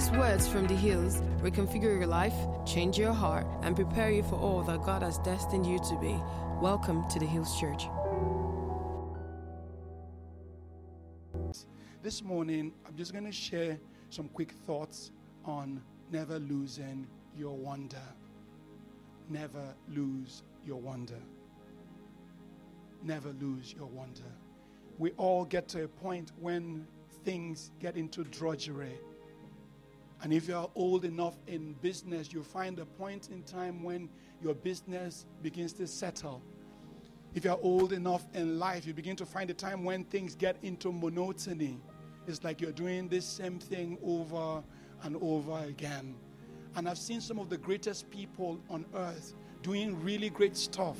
[0.00, 2.32] these words from the hills reconfigure your life,
[2.64, 6.18] change your heart, and prepare you for all that God has destined you to be.
[6.58, 7.86] Welcome to the Hills Church.
[12.02, 13.78] This morning, I'm just going to share
[14.08, 15.10] some quick thoughts
[15.44, 17.06] on never losing
[17.36, 18.00] your wonder.
[19.28, 21.20] Never lose your wonder.
[23.02, 24.32] Never lose your wonder.
[24.96, 26.86] We all get to a point when
[27.22, 28.98] things get into drudgery.
[30.22, 34.08] And if you're old enough in business, you find a point in time when
[34.42, 36.42] your business begins to settle.
[37.34, 40.56] If you're old enough in life, you begin to find a time when things get
[40.62, 41.78] into monotony.
[42.26, 44.62] It's like you're doing this same thing over
[45.02, 46.14] and over again.
[46.76, 50.98] And I've seen some of the greatest people on earth doing really great stuff.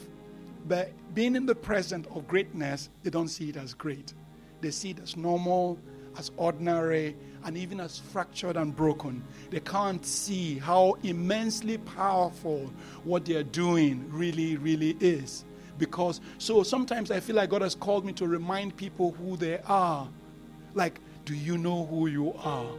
[0.66, 4.14] But being in the present of greatness, they don't see it as great.
[4.60, 5.78] They see it as normal,
[6.18, 9.22] as ordinary, and even as fractured and broken.
[9.50, 12.70] They can't see how immensely powerful
[13.04, 15.44] what they're doing really, really is.
[15.78, 19.58] Because so sometimes I feel like God has called me to remind people who they
[19.66, 20.08] are.
[20.74, 22.70] Like, do you know who you are?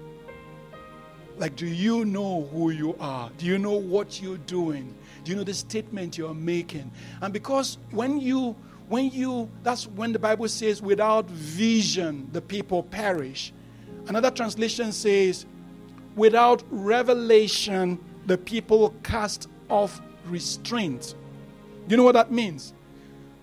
[1.37, 3.31] Like, do you know who you are?
[3.37, 4.93] Do you know what you're doing?
[5.23, 6.91] Do you know the statement you're making?
[7.21, 8.55] And because when you,
[8.89, 13.53] when you, that's when the Bible says, without vision, the people perish.
[14.07, 15.45] Another translation says,
[16.15, 21.15] without revelation, the people cast off restraint.
[21.87, 22.73] Do you know what that means?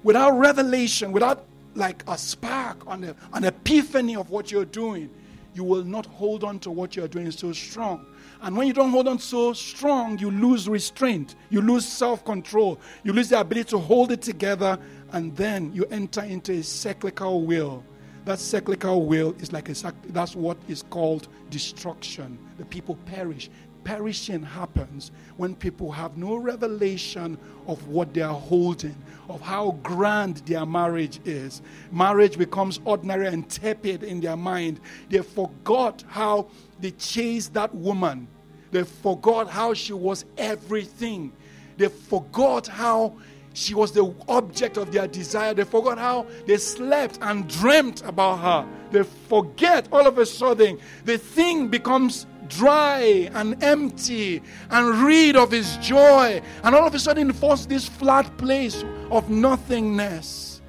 [0.03, 5.11] Without revelation, without like a spark, an, an epiphany of what you're doing,
[5.55, 8.07] you will not hold on to what you're doing so strong.
[8.43, 12.79] And when you don't hold on so strong, you lose restraint, you lose self control,
[13.03, 14.79] you lose the ability to hold it together,
[15.13, 17.83] and then you enter into a cyclical will.
[18.29, 22.39] That cyclical will is like a that's what is called destruction.
[22.59, 23.49] The people perish
[23.85, 28.95] perishing happens when people have no revelation of what they are holding,
[29.31, 31.63] of how grand their marriage is.
[31.91, 34.79] Marriage becomes ordinary and tepid in their mind.
[35.09, 36.49] They forgot how
[36.81, 38.29] they chased that woman,
[38.73, 41.33] they forgot how she was everything.
[41.79, 43.17] They forgot how
[43.59, 45.53] she was the object of their desire.
[45.53, 48.69] They forgot how they slept and dreamt about her.
[48.93, 55.51] They forget all of a sudden the thing becomes dry and empty and rid of
[55.51, 56.41] his joy.
[56.63, 60.63] And all of a sudden, falls this flat place of nothingness.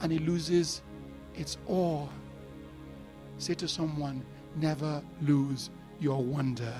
[0.00, 0.82] And he loses
[1.36, 2.08] its awe.
[3.38, 4.24] Say to someone,
[4.56, 5.70] never lose
[6.00, 6.74] your wonder.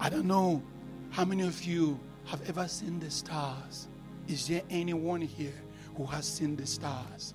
[0.00, 0.62] I don't know
[1.10, 1.98] how many of you
[2.30, 3.88] have ever seen the stars.
[4.28, 5.60] Is there anyone here
[5.96, 7.34] who has seen the stars?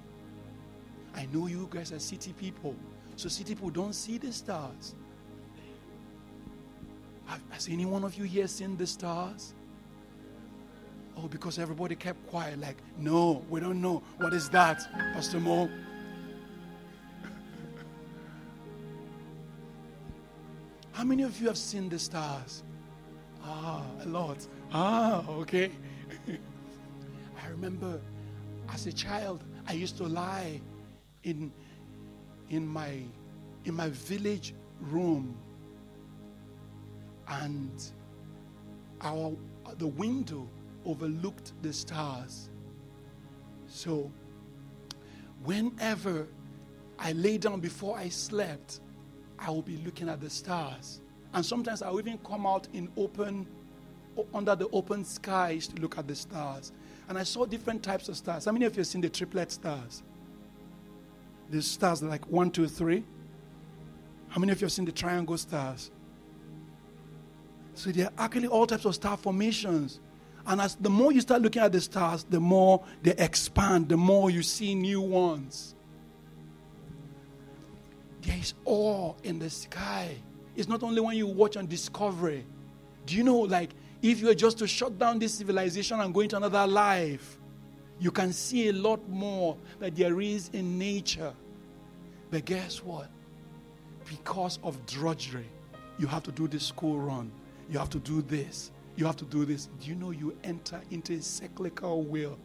[1.14, 2.76] I know you guys are city people.
[3.18, 4.96] So city people don't see the stars.
[7.50, 9.54] Has any one of you here seen the stars?
[11.18, 14.04] Oh, because everybody kept quiet, like, no, we don't know.
[14.18, 15.70] What is that, Pastor Mo?
[20.92, 22.64] How many of you have seen the stars?
[23.48, 24.38] Ah, a lot.
[24.74, 25.72] Ah, okay.
[26.28, 28.02] I remember
[28.70, 30.60] as a child, I used to lie
[31.24, 31.52] in,
[32.50, 33.02] in, my,
[33.66, 35.38] in my village room.
[37.28, 37.84] And
[39.02, 39.36] our,
[39.78, 40.48] the window
[40.86, 42.50] overlooked the stars.
[43.68, 44.12] So,
[45.44, 46.28] whenever
[46.98, 48.80] I lay down before I slept,
[49.38, 51.02] I will be looking at the stars.
[51.36, 53.46] And sometimes I'll even come out in open,
[54.34, 56.72] under the open skies to look at the stars.
[57.10, 58.46] And I saw different types of stars.
[58.46, 60.02] How many of you have seen the triplet stars?
[61.50, 63.04] The stars like one, two, three.
[64.30, 65.92] How many of you have seen the triangle stars?
[67.74, 70.00] So there are actually all types of star formations.
[70.48, 73.98] And as the more you start looking at the stars, the more they expand, the
[73.98, 75.76] more you see new ones.
[78.22, 80.16] There is awe in the sky.
[80.56, 82.46] It's not only when you watch on Discovery.
[83.06, 83.72] Do you know, like,
[84.02, 87.38] if you were just to shut down this civilization and go into another life,
[88.00, 91.34] you can see a lot more that there is in nature.
[92.30, 93.10] But guess what?
[94.10, 95.50] Because of drudgery,
[95.98, 97.32] you have to do this school run.
[97.70, 98.72] You have to do this.
[98.96, 99.70] You have to do this.
[99.82, 102.38] Do you know you enter into a cyclical wheel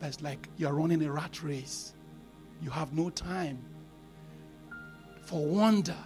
[0.00, 1.94] that's like you're running a rat race?
[2.62, 3.58] You have no time
[5.22, 5.96] for wonder,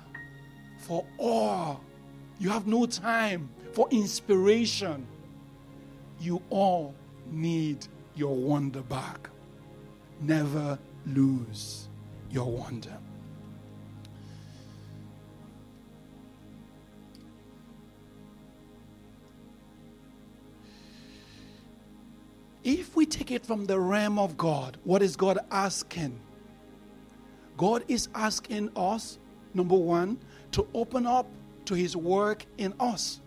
[0.88, 1.76] for awe.
[2.40, 5.06] You have no time for inspiration.
[6.18, 6.94] You all
[7.30, 7.86] need
[8.16, 9.28] your wonder back.
[10.20, 11.88] Never lose
[12.30, 12.96] your wonder.
[22.64, 26.18] If we take it from the realm of God, what is God asking?
[27.56, 29.18] God is asking us
[29.58, 30.18] number one,
[30.52, 31.26] to open up
[31.66, 33.20] to His work in us.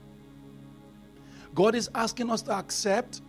[1.54, 3.22] God is asking us to accept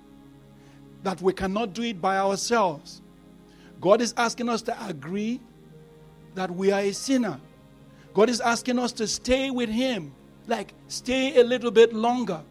[1.03, 3.03] that we cannot do it by ourselves.
[3.81, 5.41] God is asking us to agree
[6.35, 7.39] that we are a sinner.
[8.15, 10.15] God is asking us to stay with Him,
[10.47, 12.43] like stay a little bit longer.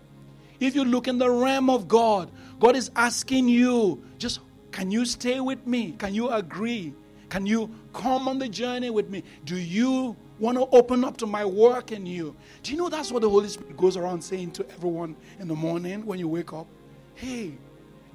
[0.60, 5.06] If you look in the realm of God, God is asking you, just can you
[5.06, 5.96] stay with me?
[5.98, 6.94] Can you agree?
[7.30, 9.24] Can you come on the journey with me?
[9.46, 12.36] Do you want to open up to my work in you?
[12.64, 15.56] Do you know that's what the Holy Spirit goes around saying to everyone in the
[15.56, 16.68] morning when you wake up?
[17.14, 17.54] Hey,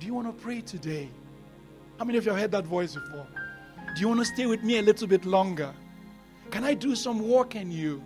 [0.00, 1.08] do you want to pray today?
[1.98, 3.26] How many of you have heard that voice before?
[3.94, 5.72] Do you want to stay with me a little bit longer?
[6.50, 8.02] Can I do some work in you?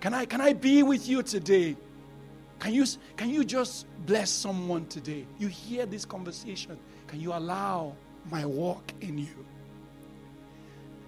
[0.00, 1.76] Can I, can I be with you today?
[2.60, 2.86] Can you,
[3.16, 5.26] can you just bless someone today?
[5.38, 6.78] You hear this conversation.
[7.08, 7.96] Can you allow
[8.30, 9.44] my walk in you?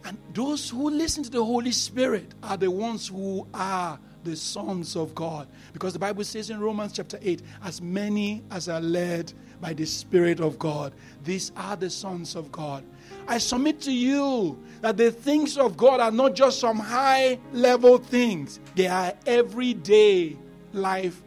[0.06, 4.94] And those who listen to the Holy Spirit are the ones who are the sons
[4.94, 5.48] of God.
[5.72, 9.84] Because the Bible says in Romans chapter 8, as many as are led by the
[9.84, 10.92] Spirit of God,
[11.24, 12.84] these are the sons of God.
[13.26, 17.98] I submit to you that the things of God are not just some high level
[17.98, 20.36] things, they are everyday
[20.72, 21.20] life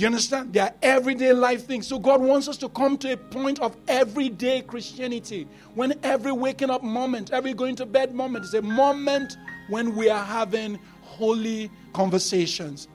[0.00, 0.54] do you understand?
[0.54, 1.86] They are everyday life things.
[1.86, 5.46] So God wants us to come to a point of everyday Christianity.
[5.74, 9.36] When every waking up moment, every going to bed moment is a moment
[9.68, 12.88] when we are having holy conversations.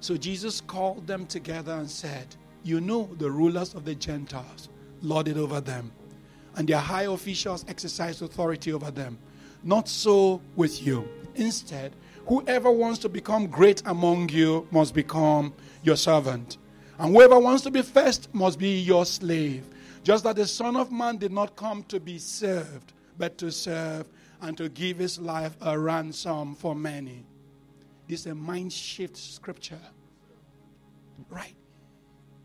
[0.00, 2.24] So Jesus called them together and said,
[2.64, 4.70] You know, the rulers of the Gentiles
[5.02, 5.92] lorded over them,
[6.54, 9.18] and their high officials exercised authority over them.
[9.62, 11.06] Not so with you.
[11.34, 11.94] Instead,
[12.26, 15.52] whoever wants to become great among you must become
[15.86, 16.58] your servant.
[16.98, 19.64] And whoever wants to be first must be your slave.
[20.02, 24.08] Just that the Son of Man did not come to be served, but to serve
[24.40, 27.24] and to give his life a ransom for many.
[28.08, 29.80] This is a mind shift scripture.
[31.30, 31.56] Right?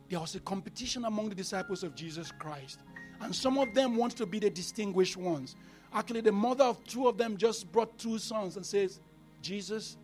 [0.10, 2.80] There was a competition among the disciples of Jesus Christ.
[3.22, 5.56] And some of them want to be the distinguished ones.
[5.94, 9.00] Actually, the mother of two of them just brought two sons and says,
[9.42, 9.98] Jesus,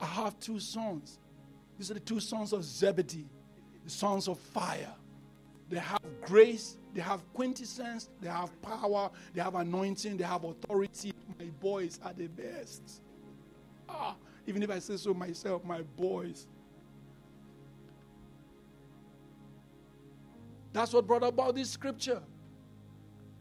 [0.00, 1.18] I have two sons.
[1.78, 3.26] These are the two sons of Zebedee,
[3.84, 4.92] the sons of fire.
[5.68, 11.12] They have grace, they have quintessence, they have power, they have anointing, they have authority.
[11.38, 13.02] My boys are the best.
[13.88, 14.14] Ah,
[14.46, 16.46] even if I say so myself, my boys.
[20.72, 22.20] That's what brought about this scripture.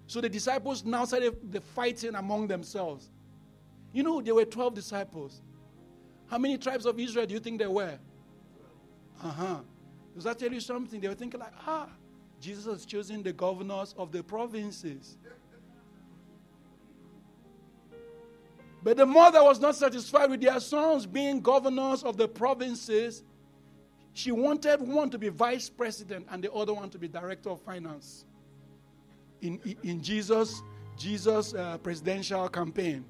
[0.07, 3.09] So the disciples now started the fighting among themselves.
[3.91, 5.41] You know, there were 12 disciples.
[6.27, 7.97] How many tribes of Israel do you think there were?
[9.21, 9.57] Uh huh.
[10.15, 11.00] Does that tell you something?
[11.00, 11.89] They were thinking, like, ah,
[12.39, 15.18] Jesus has chosen the governors of the provinces.
[18.83, 23.24] But the mother was not satisfied with their sons being governors of the provinces.
[24.12, 27.61] She wanted one to be vice president and the other one to be director of
[27.61, 28.26] finance.
[29.42, 30.61] In, in Jesus'
[30.97, 33.06] Jesus uh, presidential campaign.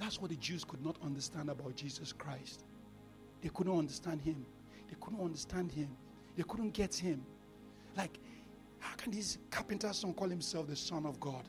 [0.00, 2.64] That's what the Jews could not understand about Jesus Christ.
[3.42, 4.46] They couldn't understand him.
[4.88, 5.88] They couldn't understand him.
[6.36, 7.22] They couldn't get him.
[7.96, 8.18] Like,
[8.78, 11.44] how can this carpenter's son call himself the Son of God?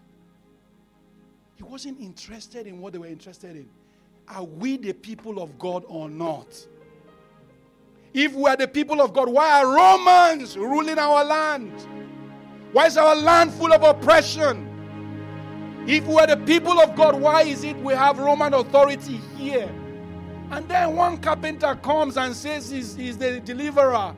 [1.56, 3.70] He wasn't interested in what they were interested in.
[4.28, 6.68] Are we the people of God or not?
[8.14, 11.72] If we are the people of God, why are Romans ruling our land?
[12.72, 14.70] Why is our land full of oppression?
[15.88, 19.70] If we are the people of God, why is it we have Roman authority here?
[20.52, 24.16] And then one carpenter comes and says he's, he's the deliverer.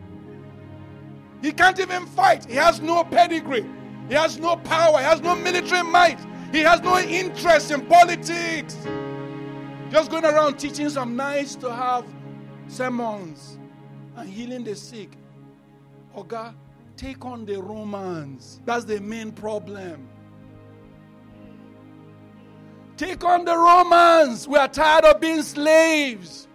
[1.42, 2.46] He can't even fight.
[2.46, 3.66] He has no pedigree.
[4.08, 4.98] He has no power.
[4.98, 6.20] He has no military might.
[6.52, 8.78] He has no interest in politics.
[9.90, 12.06] Just going around teaching some nice to have
[12.68, 13.60] sermons
[14.16, 15.18] and healing the sick.
[16.16, 16.54] Oga,
[16.98, 18.62] take on the Romans.
[18.66, 20.08] That's the main problem.
[22.98, 24.48] Take on the Romans.
[24.48, 26.48] We are tired of being slaves.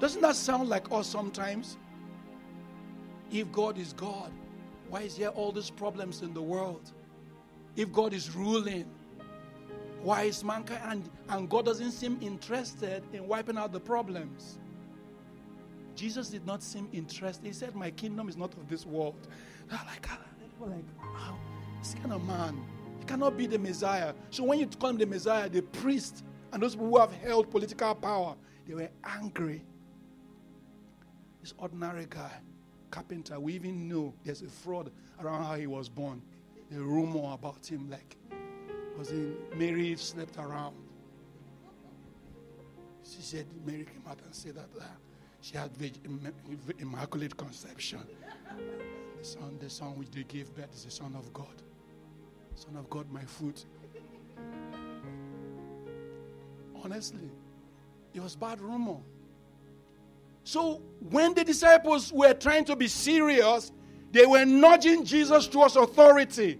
[0.00, 1.78] Doesn't that sound like us sometimes?
[3.30, 4.32] If God is God,
[4.88, 6.92] why is there all these problems in the world?
[7.76, 8.86] If God is ruling,
[10.02, 14.58] why is mankind and, and God doesn't seem interested in wiping out the problems?
[15.94, 17.46] Jesus did not seem interested.
[17.46, 19.28] He said, My kingdom is not of this world.
[19.68, 20.18] They're like, ah,
[20.60, 21.36] like, wow,
[21.80, 22.62] this kind of man
[23.06, 24.14] cannot be the Messiah.
[24.30, 27.50] So when you call him the Messiah, the priest and those people who have held
[27.50, 28.36] political power,
[28.66, 29.62] they were angry.
[31.40, 32.32] This ordinary guy,
[32.90, 36.22] carpenter, we even know there's a fraud around how he was born.
[36.74, 38.16] A rumor about him, like,
[38.98, 40.74] was in Mary slept around.
[43.04, 44.84] She said, Mary came out and said that uh,
[45.40, 45.70] she had
[46.80, 48.00] immaculate conception.
[49.18, 51.62] The son, the son which they gave birth is the Son of God.
[52.56, 53.66] Son of God, my foot.
[56.82, 57.30] Honestly,
[58.14, 58.96] it was bad rumor.
[60.42, 63.72] So when the disciples were trying to be serious,
[64.10, 66.58] they were nudging Jesus towards authority.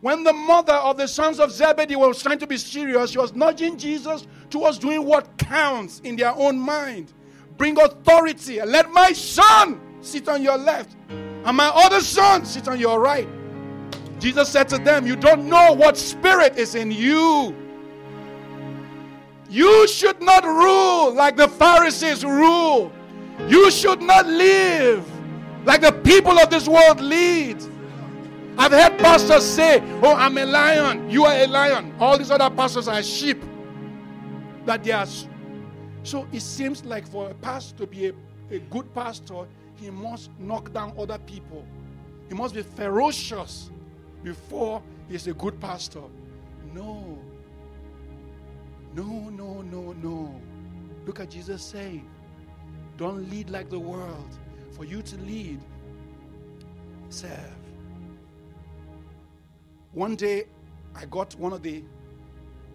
[0.00, 3.34] When the mother of the sons of Zebedee was trying to be serious, she was
[3.34, 7.12] nudging Jesus towards doing what counts in their own mind.
[7.58, 8.62] Bring authority.
[8.62, 13.28] Let my son sit on your left, and my other son sit on your right.
[14.24, 17.54] Jesus said to them, You don't know what spirit is in you.
[19.50, 22.90] You should not rule like the Pharisees rule.
[23.48, 25.06] You should not live
[25.66, 27.62] like the people of this world lead.
[28.56, 31.10] I've heard pastors say, Oh, I'm a lion.
[31.10, 31.94] You are a lion.
[32.00, 33.42] All these other pastors are sheep.
[34.64, 35.06] That they are.
[36.02, 38.14] So it seems like for a pastor to be a,
[38.50, 39.44] a good pastor,
[39.76, 41.62] he must knock down other people.
[42.30, 43.70] He must be ferocious
[44.24, 46.02] before he's a good pastor.
[46.74, 47.18] No.
[48.94, 50.40] No, no, no, no.
[51.06, 52.08] Look at Jesus saying,
[52.96, 54.38] Don't lead like the world.
[54.72, 55.60] For you to lead,
[57.10, 57.30] serve.
[59.92, 60.46] One day,
[60.96, 61.84] I got one of the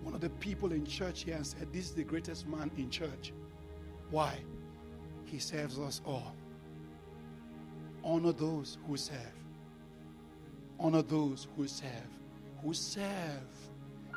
[0.04, 2.90] one of the people in church here and said, This is the greatest man in
[2.90, 3.34] church.
[4.12, 4.38] Why?
[5.26, 6.36] He serves us all.
[8.04, 9.39] Honor those who serve.
[10.80, 11.90] Honor those who serve.
[12.64, 13.04] Who serve.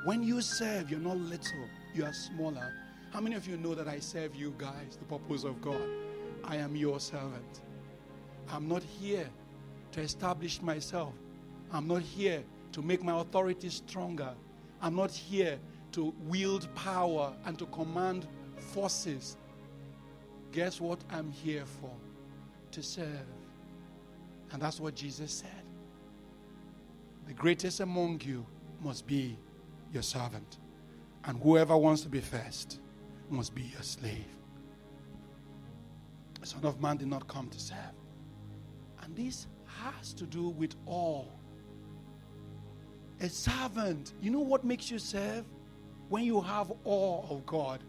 [0.04, 2.72] When you serve, you're not little you are smaller.
[3.12, 5.82] How many of you know that I serve you guys, the purpose of God?
[6.44, 7.60] I am your servant.
[8.48, 9.28] I'm not here
[9.92, 11.12] to establish myself.
[11.70, 12.42] I'm not here
[12.72, 14.32] to make my authority stronger.
[14.80, 15.58] I'm not here
[15.92, 18.26] to wield power and to command
[18.56, 19.36] forces.
[20.52, 21.92] Guess what I'm here for?
[22.72, 23.26] To serve.
[24.52, 25.61] And that's what Jesus said.
[27.26, 28.46] The greatest among you
[28.80, 29.38] must be
[29.92, 30.58] your servant.
[31.24, 32.80] And whoever wants to be first
[33.30, 34.26] must be your slave.
[36.40, 37.78] The Son of Man did not come to serve.
[39.02, 41.32] And this has to do with all.
[43.20, 45.44] A servant, you know what makes you serve?
[46.08, 47.82] When you have awe of God.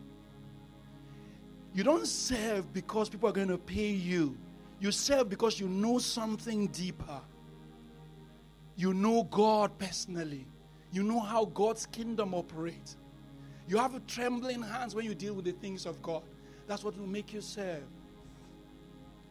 [1.73, 4.37] You don't serve because people are going to pay you.
[4.79, 7.19] You serve because you know something deeper.
[8.75, 10.47] You know God personally.
[10.91, 12.97] You know how God's kingdom operates.
[13.67, 16.23] You have trembling hands when you deal with the things of God.
[16.67, 17.83] That's what will make you serve.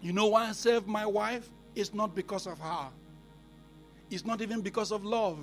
[0.01, 1.49] You know why I serve my wife?
[1.75, 2.89] It's not because of her,
[4.11, 5.39] it's not even because of love.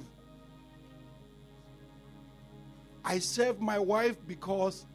[3.04, 4.86] I serve my wife because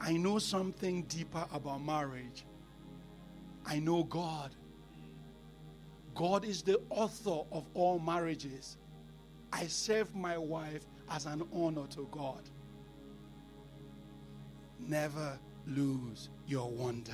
[0.00, 2.44] I know something deeper about marriage.
[3.64, 4.50] I know God.
[6.14, 8.76] God is the author of all marriages.
[9.52, 12.42] I serve my wife as an honor to God.
[14.78, 17.12] Never lose your wonder.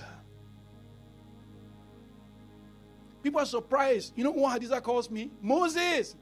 [3.23, 4.13] People are surprised.
[4.17, 5.31] You know what Hadiza calls me?
[5.43, 6.17] Moses.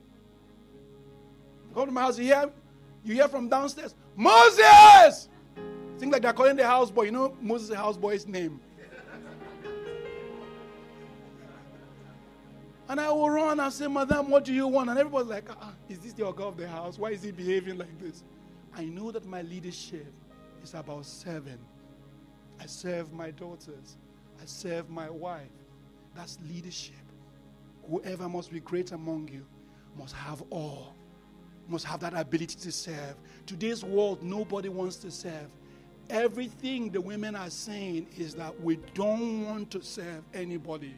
[1.74, 2.50] Come to my house, you hear,
[3.04, 5.28] you hear from downstairs, Moses!
[5.98, 7.06] Seems like they're calling the houseboy.
[7.06, 8.60] You know Moses' houseboy's name.
[12.88, 14.90] And I will run and say, Madam, what do you want?
[14.90, 16.98] And everybody's like, ah, is this the organ of the house?
[16.98, 18.22] Why is he behaving like this?
[18.74, 20.12] I know that my leadership
[20.62, 21.58] is about serving.
[22.60, 23.96] I serve my daughters.
[24.40, 25.48] I serve my wife.
[26.14, 26.94] That's leadership.
[27.88, 29.46] Whoever must be great among you
[29.98, 30.94] must have all,
[31.68, 33.16] must have that ability to serve.
[33.46, 35.48] Today's world, nobody wants to serve.
[36.08, 40.94] Everything the women are saying is that we don't want to serve anybody.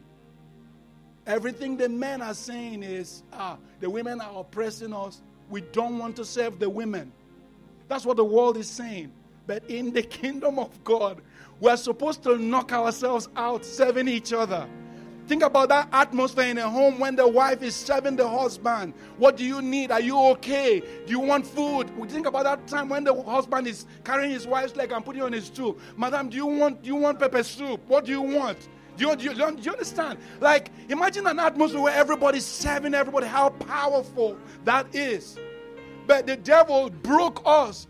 [1.29, 5.21] Everything the men are saying is, ah, the women are oppressing us.
[5.47, 7.11] We don't want to serve the women.
[7.87, 9.11] That's what the world is saying.
[9.45, 11.21] But in the kingdom of God,
[11.59, 14.67] we're supposed to knock ourselves out serving each other.
[15.27, 18.95] Think about that atmosphere in a home when the wife is serving the husband.
[19.19, 19.91] What do you need?
[19.91, 20.79] Are you okay?
[20.79, 21.95] Do you want food?
[21.95, 25.21] We think about that time when the husband is carrying his wife's leg and putting
[25.21, 25.77] on his stool.
[25.95, 27.81] Madam, do you want do you want pepper soup?
[27.87, 28.67] What do you want?
[28.99, 30.19] Do you, do you, do you understand?
[30.41, 35.39] Like, imagine an atmosphere where everybody's serving everybody, how powerful that is.
[36.05, 37.87] But the devil broke us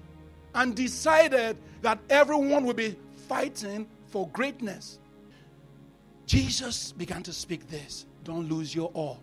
[0.54, 2.96] and decided that everyone will be
[3.28, 5.00] fighting for greatness.
[6.28, 9.18] Jesus began to speak this don't lose your awe.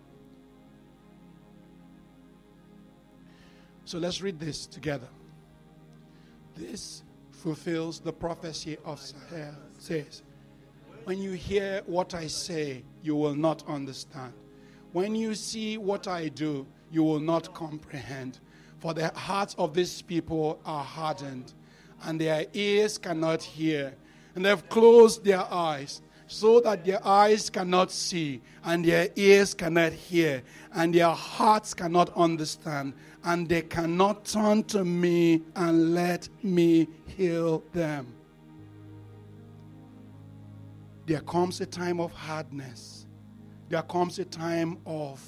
[3.85, 5.07] So let's read this together.
[6.57, 9.55] This fulfills the prophecy of Sahel.
[9.77, 10.23] Says,
[11.07, 14.33] When you hear what I say, you will not understand.
[14.91, 18.39] When you see what I do, you will not comprehend.
[18.79, 21.53] For the hearts of these people are hardened,
[22.03, 23.95] and their ears cannot hear,
[24.35, 29.53] and they have closed their eyes, so that their eyes cannot see, and their ears
[29.53, 32.91] cannot hear, and their hearts cannot understand,
[33.23, 38.16] and they cannot turn to me and let me heal them.
[41.07, 43.07] There comes a time of hardness,
[43.69, 45.19] there comes a time of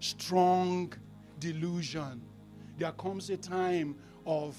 [0.00, 0.92] strong
[1.38, 2.22] delusion
[2.78, 4.56] there comes a time of,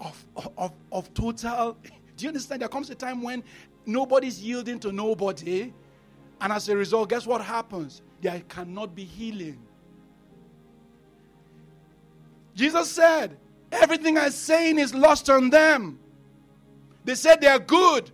[0.00, 0.24] of,
[0.58, 1.76] of, of total.
[2.16, 2.62] Do you understand?
[2.62, 3.42] There comes a time when
[3.86, 5.72] nobody's yielding to nobody.
[6.40, 8.02] And as a result, guess what happens?
[8.20, 9.58] There cannot be healing.
[12.54, 13.36] Jesus said,
[13.72, 15.98] Everything I'm saying is lost on them.
[17.04, 18.10] They said they are good.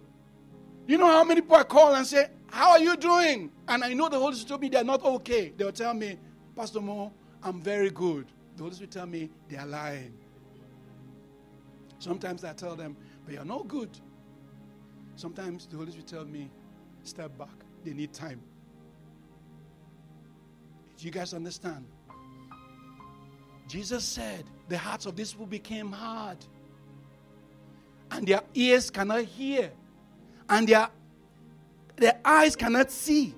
[0.87, 3.51] You know how many people I call and say, How are you doing?
[3.69, 5.53] And I know the Holy Spirit told me they're not okay.
[5.57, 6.19] They'll tell me,
[6.57, 8.27] Pastor Mo, I'm very good.
[8.57, 10.13] The Holy Spirit tell me they are lying.
[11.99, 13.91] Sometimes I tell them, but you're not good.
[15.17, 16.51] Sometimes the Holy Spirit tell me,
[17.05, 17.49] step back.
[17.85, 18.41] They need time.
[20.97, 21.87] Do you guys understand?
[23.69, 26.39] Jesus said, the hearts of these people became hard.
[28.11, 29.71] And their ears cannot hear.
[30.51, 30.91] And their,
[31.97, 33.35] their eyes cannot see.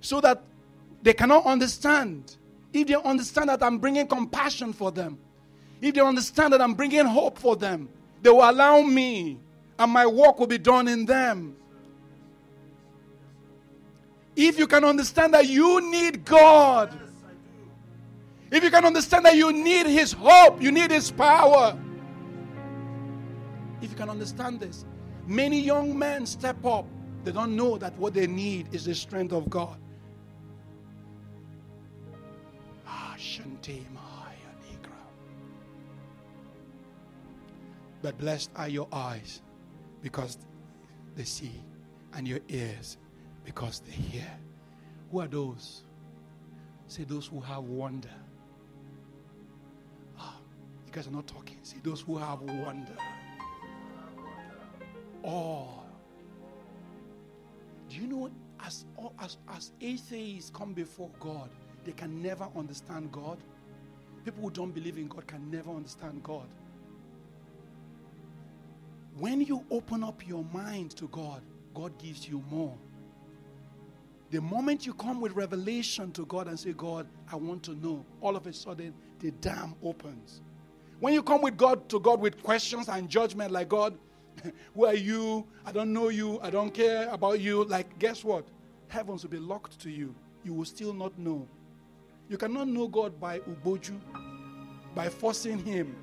[0.00, 0.44] So that
[1.02, 2.36] they cannot understand
[2.72, 5.18] if they understand that I'm bringing compassion for them,
[5.80, 7.88] if they understand that I'm bringing hope for them,
[8.22, 9.38] they will allow me
[9.78, 11.56] and my work will be done in them.
[14.36, 16.96] If you can understand that you need God,
[18.50, 21.76] if you can understand that you need His hope, you need His power,
[23.80, 24.84] if you can understand this,
[25.28, 26.86] many young men step up.
[27.24, 29.78] They don't know that what they need is the strength of God.
[38.00, 39.42] But blessed are your eyes
[40.02, 40.38] because
[41.16, 41.52] they see,
[42.14, 42.96] and your ears
[43.44, 44.30] because they hear.
[45.10, 45.82] Who are those?
[46.86, 48.08] Say those who have wonder.
[50.18, 50.36] Ah,
[50.86, 51.58] you guys are not talking.
[51.62, 52.96] Say those who have wonder.
[55.28, 55.68] Oh.
[57.90, 58.30] Do you know
[58.64, 58.86] as,
[59.20, 61.50] as, as atheists come before God,
[61.84, 63.36] they can never understand God?
[64.24, 66.46] People who don't believe in God can never understand God.
[69.18, 71.42] When you open up your mind to God,
[71.74, 72.74] God gives you more.
[74.30, 78.04] The moment you come with revelation to God and say, God, I want to know,
[78.22, 80.40] all of a sudden the dam opens.
[81.00, 83.98] When you come with God to God with questions and judgment, like God,
[84.74, 85.46] who are you?
[85.64, 86.40] I don't know you.
[86.40, 87.64] I don't care about you.
[87.64, 88.44] Like, guess what?
[88.88, 90.14] Heavens will be locked to you.
[90.44, 91.46] You will still not know.
[92.28, 93.98] You cannot know God by uboju,
[94.94, 95.96] by forcing Him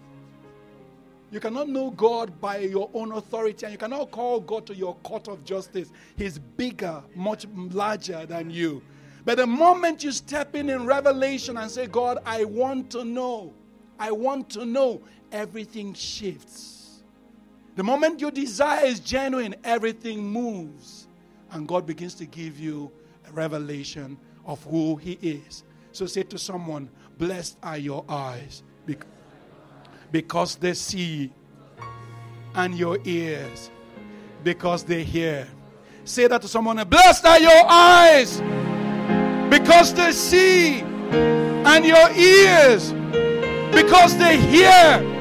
[1.32, 4.96] you cannot know God by your own authority, and you cannot call God to your
[5.04, 5.92] court of justice.
[6.16, 8.82] He's bigger, much larger than you.
[9.26, 13.54] But the moment you step in in revelation and say, God, I want to know,
[14.00, 16.75] I want to know, everything shifts.
[17.76, 21.08] The moment your desire is genuine, everything moves.
[21.52, 22.92] And God begins to give you
[23.28, 25.64] a revelation of who He is.
[25.92, 28.64] So say to someone, Blessed are your eyes
[30.12, 31.32] because they see,
[32.54, 33.70] and your ears
[34.44, 35.48] because they hear.
[36.06, 36.78] Say that to someone.
[36.88, 38.40] Blessed are your eyes
[39.50, 42.94] because they see, and your ears
[43.74, 45.15] because they hear.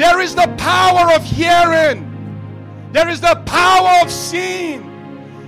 [0.00, 4.80] There is the power of hearing, there is the power of seeing,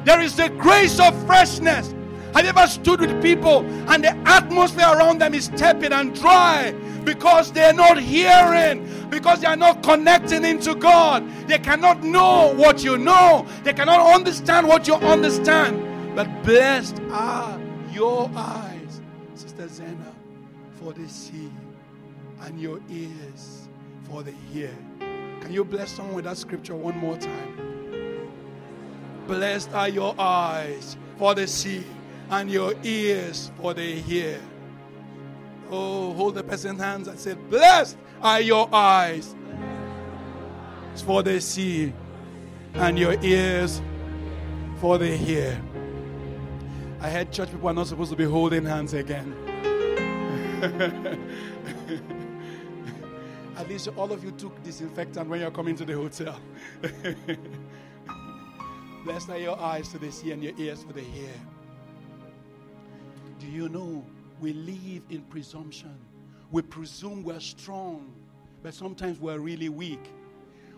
[0.04, 1.94] there is the grace of freshness.
[2.34, 6.72] I've you ever stood with people and the atmosphere around them is tepid and dry
[7.02, 11.26] because they're not hearing, because they are not connecting into God.
[11.48, 16.14] They cannot know what you know, they cannot understand what you understand.
[16.14, 17.58] But blessed are
[17.90, 19.00] your eyes,
[19.34, 20.12] Sister Zena,
[20.74, 21.50] for they see,
[22.42, 23.61] and your ears
[24.12, 24.70] for they hear.
[25.40, 28.28] Can you bless someone with that scripture one more time?
[29.26, 31.82] Blessed are your eyes for they see,
[32.30, 34.38] and your ears for they hear.
[35.70, 39.34] Oh, hold the person's hands and say, Blessed are your eyes,
[41.06, 41.94] for they see,
[42.74, 43.80] and your ears,
[44.78, 45.58] for the hear.
[47.00, 49.34] I heard church people are not supposed to be holding hands again.
[53.72, 56.38] Least all of you took disinfectant when you're coming to the hotel.
[59.04, 61.32] Blessed are your eyes to the see and your ears for the hear.
[63.38, 64.04] Do you know
[64.42, 65.94] we live in presumption?
[66.50, 68.12] We presume we're strong,
[68.62, 70.04] but sometimes we're really weak.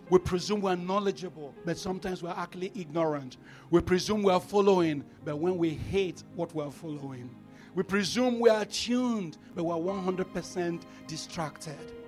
[0.08, 3.38] We presume we're knowledgeable, but sometimes we're actually ignorant.
[3.70, 7.28] We presume we're following, but when we hate what we're following,
[7.74, 12.03] we presume we are tuned, but we're 100% distracted.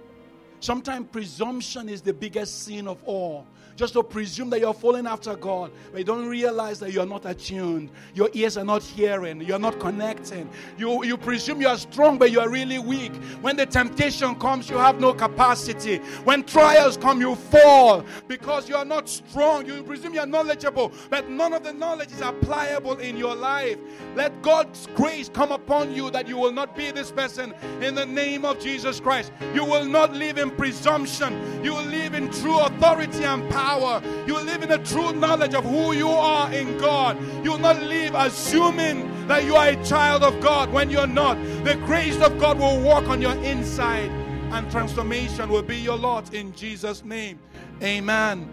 [0.61, 5.37] Sometimes presumption is the biggest sin of all just to presume that you're following after
[5.37, 7.90] God, but you don't realize that you're not attuned.
[8.14, 10.49] Your ears are not hearing, you're not connecting.
[10.79, 13.14] You, you presume you are strong, but you are really weak.
[13.42, 15.99] When the temptation comes, you have no capacity.
[16.25, 19.66] When trials come, you fall because you are not strong.
[19.66, 23.79] You presume you're knowledgeable, but none of the knowledge is applicable in your life.
[24.14, 28.07] Let God's grace come upon you that you will not be this person in the
[28.07, 29.33] name of Jesus Christ.
[29.55, 34.02] You will not live in presumption, you will live in true authority and power.
[34.26, 37.18] You will live in a true knowledge of who you are in God.
[37.44, 41.37] You will not live assuming that you are a child of God when you're not.
[41.64, 44.11] The grace of God will walk on your inside,
[44.52, 47.38] and transformation will be your lot in Jesus' name.
[47.82, 48.48] Amen.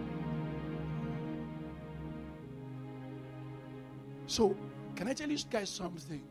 [4.26, 4.56] So,
[4.96, 6.22] can I tell you guys something?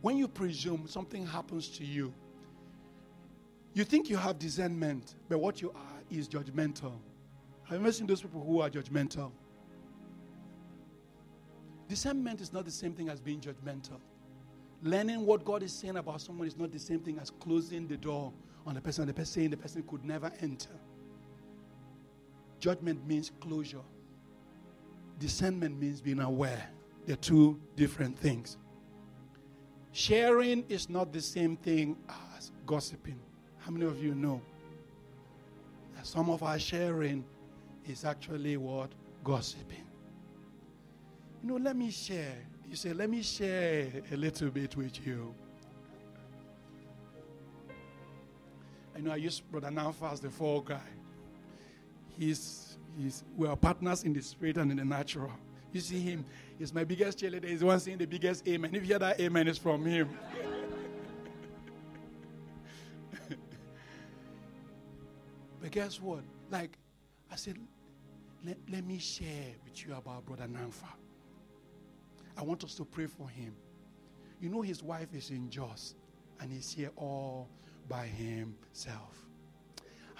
[0.00, 2.14] When you presume something happens to you,
[3.72, 6.92] you think you have discernment, but what you are is judgmental.
[7.64, 9.30] Have you ever seen those people who are judgmental?
[11.88, 14.00] Discernment is not the same thing as being judgmental.
[14.82, 17.96] Learning what God is saying about someone is not the same thing as closing the
[17.96, 18.32] door
[18.66, 20.70] on the person, the person saying the person could never enter.
[22.58, 23.82] Judgment means closure.
[25.18, 26.68] Discernment means being aware.
[27.06, 28.56] They're two different things.
[29.92, 31.96] Sharing is not the same thing
[32.36, 33.20] as gossiping.
[33.60, 34.40] How many of you know?
[35.96, 37.24] that Some of our sharing
[37.86, 38.90] is actually what?
[39.24, 39.84] Gossiping.
[41.42, 42.36] You know, let me share.
[42.68, 45.34] You say, let me share a little bit with you.
[48.96, 50.80] I know I used Brother Namfa as the fall guy.
[52.18, 55.32] He's, he's, we are partners in the spirit and in the natural.
[55.72, 56.24] You see him,
[56.58, 57.48] he's my biggest cheerleader.
[57.48, 58.74] He's the one saying the biggest amen.
[58.74, 60.08] If you hear that amen, it's from him.
[65.70, 66.24] Guess what?
[66.50, 66.76] Like,
[67.30, 67.56] I said,
[68.44, 70.88] let, let me share with you about Brother Namfa.
[72.36, 73.54] I want us to pray for him.
[74.40, 75.94] You know, his wife is in Jos
[76.40, 77.48] and he's here all
[77.88, 79.26] by himself.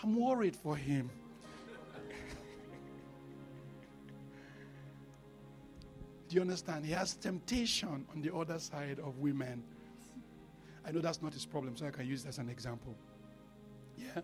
[0.03, 1.11] I'm worried for him.
[6.29, 6.85] Do you understand?
[6.85, 9.63] He has temptation on the other side of women.
[10.87, 12.95] I know that's not his problem, so I can use that as an example.
[13.97, 14.21] Yeah?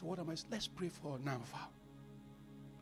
[0.00, 0.34] So, what am I?
[0.50, 1.68] Let's pray for Namfa.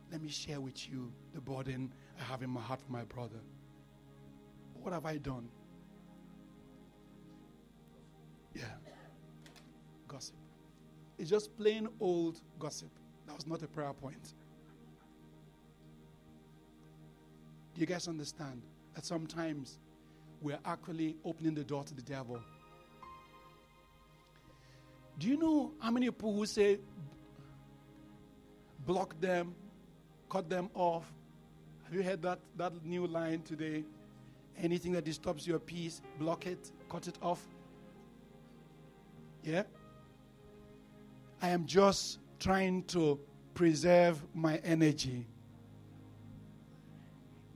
[0.09, 3.41] Let me share with you the burden I have in my heart for my brother.
[4.81, 5.49] What have I done?
[8.55, 8.63] Yeah.
[10.07, 10.35] Gossip.
[11.17, 12.89] It's just plain old gossip.
[13.27, 14.33] That was not a prayer point.
[17.75, 18.61] Do you guys understand
[18.95, 19.77] that sometimes
[20.41, 22.39] we're actually opening the door to the devil?
[25.19, 26.79] Do you know how many people who say,
[28.85, 29.53] block them,
[30.29, 31.11] cut them off.
[31.83, 33.83] Have you heard that, that new line today?
[34.57, 37.45] Anything that disturbs your peace, block it, cut it off.
[39.43, 39.63] Yeah?
[41.41, 43.19] I am just trying to
[43.53, 45.25] preserve my energy.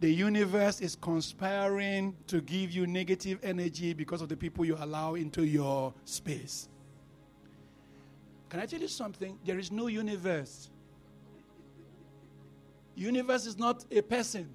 [0.02, 5.16] The universe is conspiring to give you negative energy because of the people you allow
[5.16, 6.68] into your space.
[8.54, 9.40] Can I tell you something?
[9.44, 10.70] There is no universe.
[12.94, 14.48] Universe is not a person.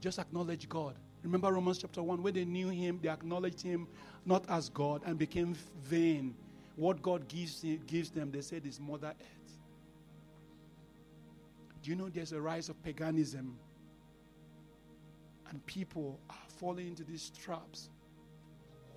[0.00, 0.96] Just acknowledge God.
[1.22, 3.86] Remember Romans chapter 1 when they knew him, they acknowledged him
[4.26, 6.34] not as God and became vain.
[6.74, 9.58] What God gives, gives them, they said, is Mother Earth.
[11.84, 13.56] Do you know there's a rise of paganism?
[15.50, 17.90] And people are falling into these traps.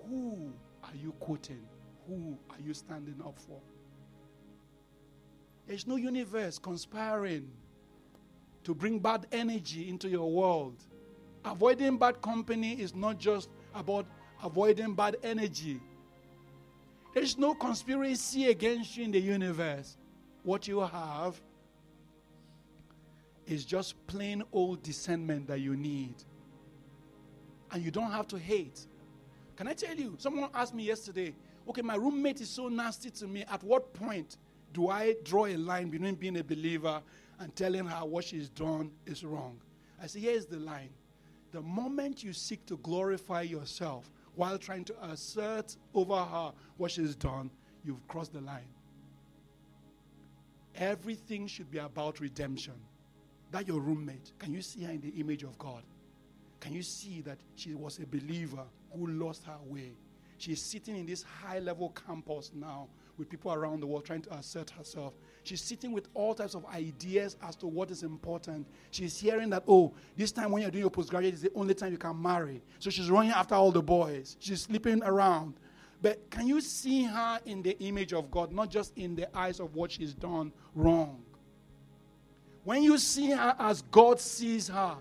[0.08, 0.52] Who
[0.84, 1.62] are you quoting?
[2.06, 3.60] Who are you standing up for?
[5.66, 7.50] There's no universe conspiring
[8.64, 10.76] to bring bad energy into your world.
[11.44, 14.06] Avoiding bad company is not just about
[14.42, 15.80] avoiding bad energy.
[17.14, 19.96] There's no conspiracy against you in the universe.
[20.42, 21.40] What you have
[23.46, 26.14] is just plain old discernment that you need.
[27.70, 28.86] And you don't have to hate.
[29.56, 30.16] Can I tell you?
[30.18, 31.34] Someone asked me yesterday,
[31.68, 33.44] okay, my roommate is so nasty to me.
[33.50, 34.36] At what point
[34.72, 37.00] do I draw a line between being a believer
[37.38, 39.58] and telling her what she's done is wrong?
[40.02, 40.90] I say, here's the line.
[41.52, 47.14] The moment you seek to glorify yourself while trying to assert over her what she's
[47.14, 47.50] done,
[47.84, 48.66] you've crossed the line.
[50.74, 52.74] Everything should be about redemption.
[53.52, 55.84] That your roommate, can you see her in the image of God?
[56.64, 58.64] Can you see that she was a believer
[58.96, 59.92] who lost her way?
[60.38, 64.34] She's sitting in this high level campus now with people around the world trying to
[64.34, 65.12] assert herself.
[65.42, 68.66] She's sitting with all types of ideas as to what is important.
[68.92, 71.92] She's hearing that, oh, this time when you're doing your postgraduate is the only time
[71.92, 72.62] you can marry.
[72.78, 74.38] So she's running after all the boys.
[74.40, 75.56] She's sleeping around.
[76.00, 79.60] But can you see her in the image of God, not just in the eyes
[79.60, 81.22] of what she's done wrong?
[82.64, 84.96] When you see her as God sees her,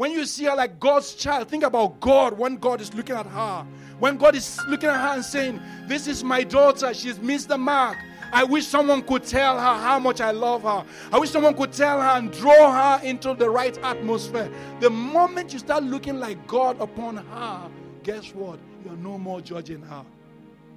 [0.00, 3.26] when you see her like God's child, think about God when God is looking at
[3.26, 3.66] her.
[3.98, 7.58] When God is looking at her and saying, This is my daughter, she's missed the
[7.58, 7.98] mark.
[8.32, 10.86] I wish someone could tell her how much I love her.
[11.12, 14.50] I wish someone could tell her and draw her into the right atmosphere.
[14.80, 17.70] The moment you start looking like God upon her,
[18.02, 18.58] guess what?
[18.86, 20.06] You're no more judging her.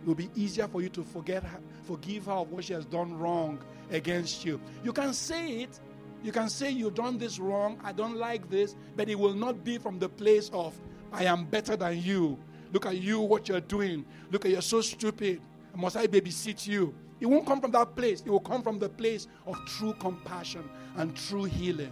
[0.02, 2.84] It will be easier for you to forget her, forgive her of what she has
[2.84, 3.58] done wrong
[3.90, 4.60] against you.
[4.84, 5.80] You can say it.
[6.24, 7.80] You can say you've done this wrong.
[7.84, 10.74] I don't like this, but it will not be from the place of
[11.12, 12.40] I am better than you.
[12.72, 14.06] Look at you, what you're doing.
[14.32, 15.42] Look at you're so stupid.
[15.76, 16.96] Must I babysit you?
[17.20, 18.22] It won't come from that place.
[18.22, 21.92] It will come from the place of true compassion and true healing.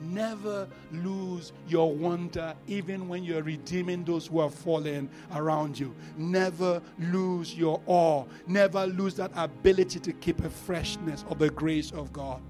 [0.00, 5.94] Never lose your wonder, even when you're redeeming those who are fallen around you.
[6.16, 8.24] Never lose your awe.
[8.46, 12.40] Never lose that ability to keep a freshness of the grace of God.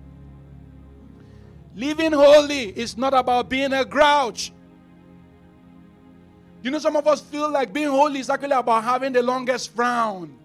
[1.74, 4.52] Living holy is not about being a grouch.
[6.62, 9.74] You know, some of us feel like being holy is actually about having the longest
[9.74, 10.38] frown.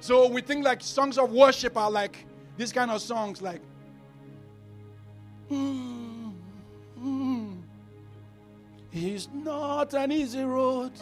[0.00, 2.24] So we think like songs of worship are like
[2.56, 3.60] these kind of songs, like.
[5.50, 6.32] Mm,
[6.98, 7.62] mm,
[8.92, 10.92] it's not an easy road.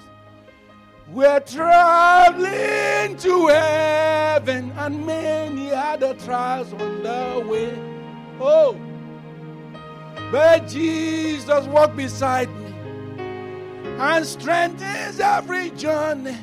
[1.08, 7.78] We're traveling to heaven, and many other trials on the way.
[8.40, 8.76] Oh,
[10.32, 12.72] but Jesus walked beside me
[13.98, 16.36] and strengthens every journey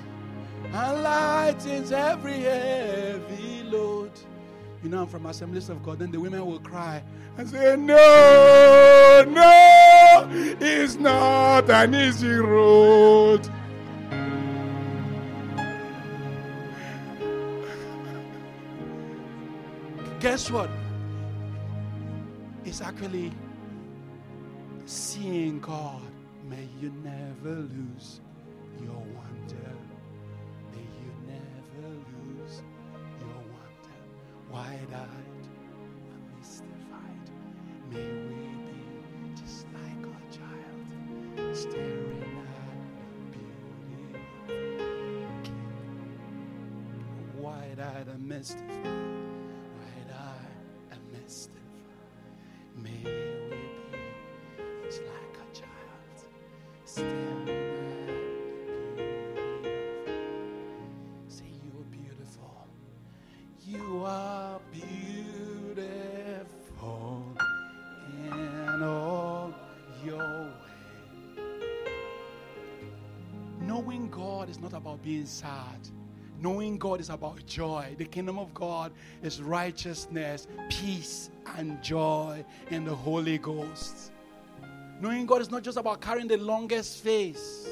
[0.72, 4.12] and lightens every heavy load.
[4.84, 6.00] You know, I'm from Assemblies of God.
[6.00, 7.04] Then the women will cry
[7.38, 13.50] and say, No, no, it's not an easy road.
[20.22, 20.70] Guess what?
[22.64, 23.32] It's actually
[24.86, 26.04] seeing God.
[26.48, 28.22] May you never lose
[28.80, 29.74] your wonder.
[30.74, 32.62] May you never lose
[33.20, 33.98] your wonder.
[34.52, 35.48] Wide eyed
[36.14, 37.28] and mystified.
[37.90, 42.78] May we be just like a child, staring at
[43.32, 44.70] beauty.
[47.40, 49.21] Wide eyed and mystified.
[75.02, 75.80] Being sad.
[76.40, 77.96] Knowing God is about joy.
[77.98, 84.12] The kingdom of God is righteousness, peace, and joy in the Holy Ghost.
[85.00, 87.68] Knowing God is not just about carrying the longest face.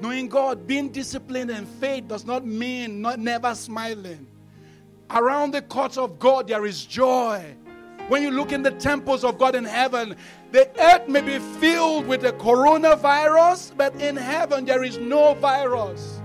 [0.00, 4.26] Knowing God, being disciplined in faith does not mean not never smiling.
[5.10, 7.56] Around the courts of God, there is joy.
[8.08, 10.16] When you look in the temples of God in heaven,
[10.52, 16.19] the earth may be filled with the coronavirus, but in heaven there is no virus.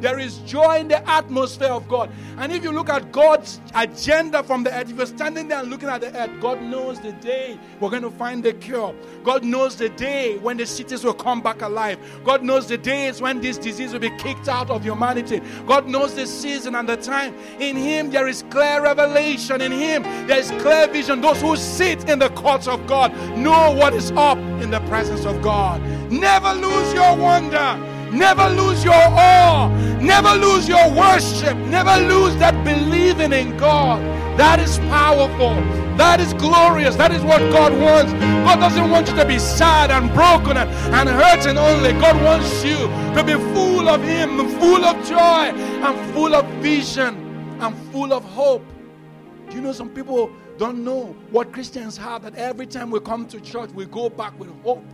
[0.00, 2.10] There is joy in the atmosphere of God.
[2.36, 5.70] And if you look at God's agenda from the earth, if you're standing there and
[5.70, 8.94] looking at the earth, God knows the day we're going to find the cure.
[9.24, 11.98] God knows the day when the cities will come back alive.
[12.24, 15.40] God knows the days when this disease will be kicked out of humanity.
[15.66, 17.34] God knows the season and the time.
[17.58, 19.60] In Him, there is clear revelation.
[19.60, 21.20] In Him, there is clear vision.
[21.20, 25.24] Those who sit in the courts of God know what is up in the presence
[25.24, 25.82] of God.
[26.10, 27.97] Never lose your wonder.
[28.12, 29.68] Never lose your awe.
[30.00, 31.56] Never lose your worship.
[31.58, 34.00] Never lose that believing in God.
[34.38, 35.54] That is powerful.
[35.96, 36.96] That is glorious.
[36.96, 38.12] That is what God wants.
[38.12, 41.92] God doesn't want you to be sad and broken and, and hurting only.
[41.94, 42.76] God wants you
[43.16, 47.14] to be full of Him, full of joy, and full of vision,
[47.60, 48.64] and full of hope.
[49.50, 53.26] Do you know some people don't know what Christians have that every time we come
[53.28, 54.84] to church, we go back with hope?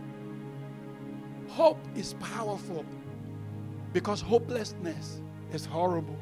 [1.49, 2.83] Hope is powerful
[3.95, 5.21] because hopelessness
[5.53, 6.17] is horrible.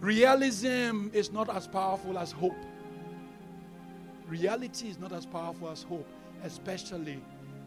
[0.00, 2.54] Realism is not as powerful as hope.
[4.28, 6.06] Reality is not as powerful as hope,
[6.44, 7.20] especially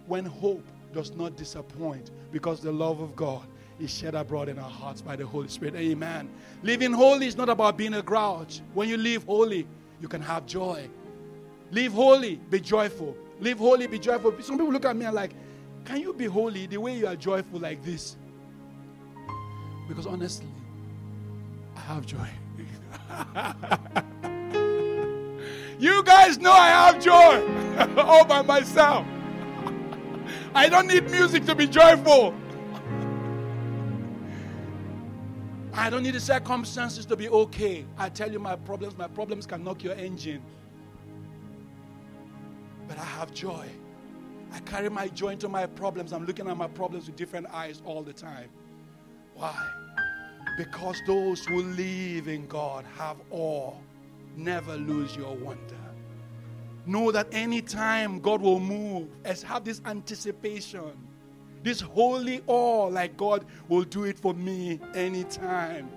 [0.06, 3.46] when hope does not disappoint because the love of God
[3.82, 5.76] is shed abroad in our hearts by the Holy Spirit.
[5.76, 6.30] Amen.
[6.64, 8.62] Living holy is not about being a grouch.
[8.76, 9.68] When you live holy,
[10.00, 10.88] you can have joy.
[11.72, 13.14] Live holy, be joyful.
[13.42, 14.34] Live holy, be joyful.
[14.40, 15.34] Some people look at me and like,
[15.88, 18.18] can you be holy the way you are joyful like this?
[19.88, 20.50] Because honestly,
[21.78, 22.28] I have joy.
[25.80, 29.08] you guys know I have joy all by myself.
[30.54, 32.36] I don't need music to be joyful.
[35.72, 37.86] I don't need the circumstances to be okay.
[37.98, 40.42] I tell you my problems, my problems can knock your engine.
[42.90, 43.70] But I have joy.
[44.54, 46.14] I carry my joy into my problems.
[46.14, 48.50] I'm looking at my problems with different eyes all the time.
[49.36, 49.56] Why?
[50.58, 53.74] Because those who live in God have awe.
[54.36, 55.76] Never lose your wonder.
[56.86, 60.92] Know that anytime God will move, as have this anticipation,
[61.64, 65.90] this holy awe, like God will do it for me anytime.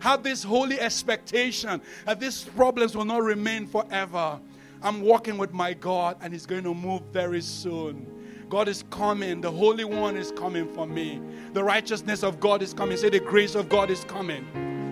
[0.00, 4.40] Have this holy expectation that these problems will not remain forever.
[4.82, 8.06] I'm walking with my God and He's going to move very soon.
[8.48, 9.40] God is coming.
[9.40, 11.20] The Holy One is coming for me.
[11.52, 12.96] The righteousness of God is coming.
[12.96, 14.44] Say, the grace of God is coming.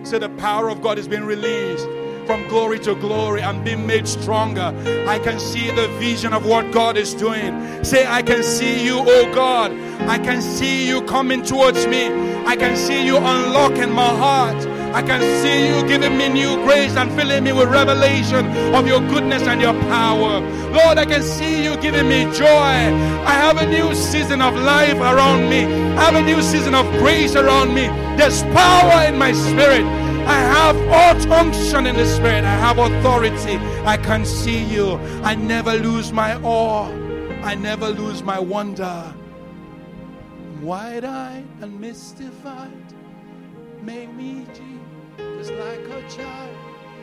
[0.03, 1.85] Say, the power of God is being released
[2.25, 3.43] from glory to glory.
[3.43, 4.73] I'm being made stronger.
[5.07, 7.83] I can see the vision of what God is doing.
[7.83, 9.71] Say, I can see you, oh God.
[10.09, 12.07] I can see you coming towards me.
[12.45, 14.70] I can see you unlocking my heart.
[14.93, 18.99] I can see you giving me new grace and filling me with revelation of your
[18.99, 20.41] goodness and your power.
[20.71, 22.45] Lord, I can see you giving me joy.
[22.45, 25.63] I have a new season of life around me.
[25.95, 27.87] I have a new season of grace around me.
[28.17, 29.85] There's power in my spirit.
[30.27, 32.43] I have all unction in the spirit.
[32.43, 33.57] I have authority.
[33.85, 34.97] I can see you.
[35.23, 36.89] I never lose my awe.
[37.43, 39.13] I never lose my wonder.
[40.61, 42.93] Wide eyed and mystified.
[43.81, 44.45] Make me
[45.37, 46.55] just like a child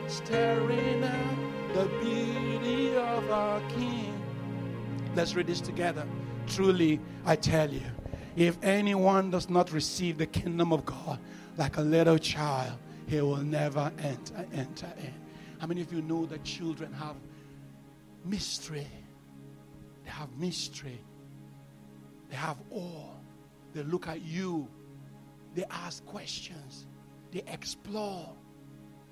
[0.07, 4.14] staring at the beauty of our King.
[5.14, 6.07] Let's read this together.
[6.46, 7.83] Truly, I tell you,
[8.37, 11.18] if anyone does not receive the kingdom of God
[11.57, 15.14] like a little child, he will never enter enter in.
[15.59, 17.16] How many of you know that children have
[18.24, 18.87] mystery?
[20.04, 21.00] They have mystery.
[22.31, 23.11] They have awe.
[23.74, 24.68] They look at you.
[25.54, 26.87] They ask questions.
[27.30, 28.34] They explore.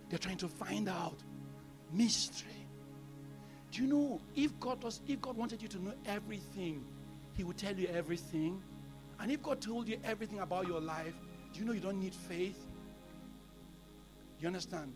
[0.08, 1.22] They're trying to find out
[1.92, 2.66] mystery.
[3.72, 6.84] Do you know if God was if God wanted you to know everything,
[7.34, 8.62] He would tell you everything.
[9.18, 11.14] And if God told you everything about your life,
[11.52, 12.66] do you know you don't need faith?
[14.40, 14.92] You understand?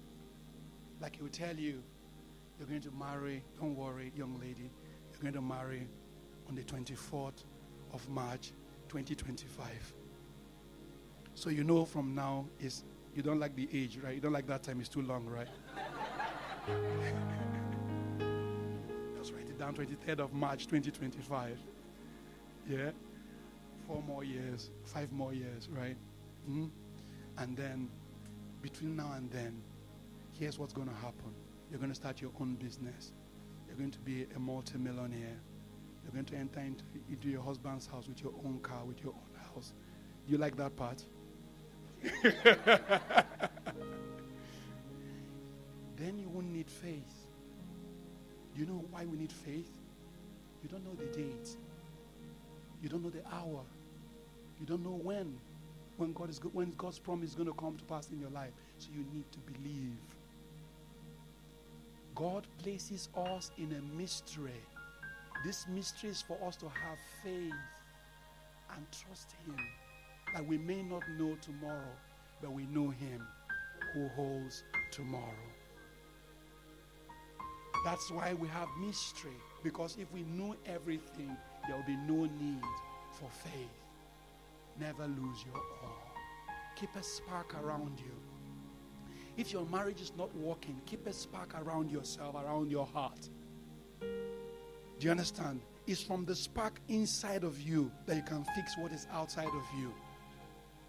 [1.00, 1.82] Like He would tell you,
[2.58, 4.70] you're going to marry, don't worry, young lady,
[5.12, 5.88] you're going to marry
[6.48, 7.44] on the 24th
[7.92, 8.52] of March
[8.88, 9.94] 2025.
[11.34, 14.14] So you know from now is you don't like the age, right?
[14.14, 15.48] You don't like that time, it's too long, right?
[19.16, 21.58] Let's write it down 23rd of March 2025.
[22.68, 22.90] Yeah?
[23.86, 25.96] Four more years, five more years, right?
[26.48, 26.66] Mm-hmm.
[27.38, 27.88] And then,
[28.62, 29.60] between now and then,
[30.38, 31.34] here's what's going to happen
[31.70, 33.12] you're going to start your own business,
[33.68, 35.38] you're going to be a multimillionaire.
[36.02, 39.12] You're going to enter into, into your husband's house with your own car, with your
[39.12, 39.72] own house.
[40.26, 41.04] Do you like that part?
[45.96, 47.26] then you won't need faith.
[48.56, 49.70] You know why we need faith?
[50.62, 51.56] You don't know the date.
[52.82, 53.62] You don't know the hour.
[54.58, 55.38] You don't know when.
[55.96, 58.30] When God is go- when God's promise is going to come to pass in your
[58.30, 58.52] life.
[58.78, 59.98] So you need to believe.
[62.14, 64.60] God places us in a mystery.
[65.44, 67.52] This mystery is for us to have faith
[68.74, 69.56] and trust Him
[70.34, 71.94] that we may not know tomorrow,
[72.40, 73.26] but we know Him
[73.94, 75.24] who holds tomorrow.
[77.84, 82.62] That's why we have mystery, because if we know everything, there will be no need
[83.12, 83.68] for faith.
[84.78, 86.10] Never lose your awe.
[86.76, 88.12] keep a spark around you.
[89.36, 93.28] If your marriage is not working, keep a spark around yourself, around your heart.
[94.00, 95.60] Do you understand?
[95.86, 99.64] It's from the spark inside of you that you can fix what is outside of
[99.78, 99.92] you.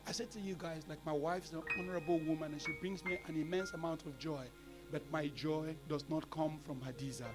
[0.07, 3.19] I said to you guys, like my wife's an honorable woman and she brings me
[3.27, 4.45] an immense amount of joy,
[4.91, 7.27] but my joy does not come from Hadiza.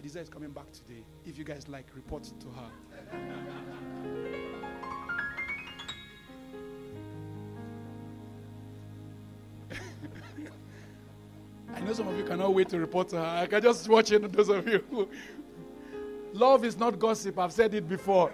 [0.00, 1.04] Hadiza is coming back today.
[1.26, 2.70] If you guys like, report it to her.
[11.74, 13.42] I know some of you cannot wait to report to her.
[13.42, 15.08] I can just watch it, those of you.
[16.32, 17.38] Love is not gossip.
[17.38, 18.32] I've said it before.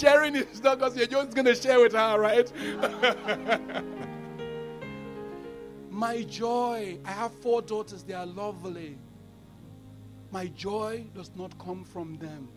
[0.00, 2.50] Sharing is not because You're just going to share with her, right?
[5.90, 6.98] My joy.
[7.04, 8.02] I have four daughters.
[8.02, 8.96] They are lovely.
[10.30, 12.48] My joy does not come from them.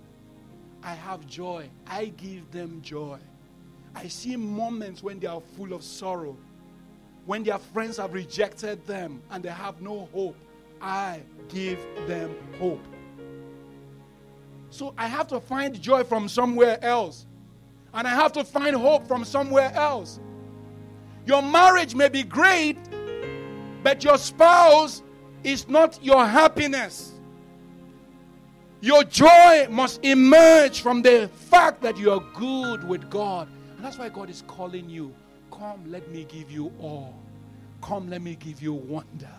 [0.83, 1.69] I have joy.
[1.87, 3.19] I give them joy.
[3.95, 6.37] I see moments when they are full of sorrow
[7.25, 10.35] when their friends have rejected them and they have no hope,
[10.81, 12.83] I give them hope.
[14.69, 17.25] So I have to find joy from somewhere else.
[17.93, 20.19] And I have to find hope from somewhere else.
[21.25, 22.77] Your marriage may be great,
[23.83, 25.03] but your spouse
[25.43, 27.11] is not your happiness.
[28.81, 33.47] Your joy must emerge from the fact that you are good with God.
[33.75, 35.13] And that's why God is calling you
[35.53, 37.13] Come, let me give you all.
[37.81, 39.29] Come, let me give you wonder.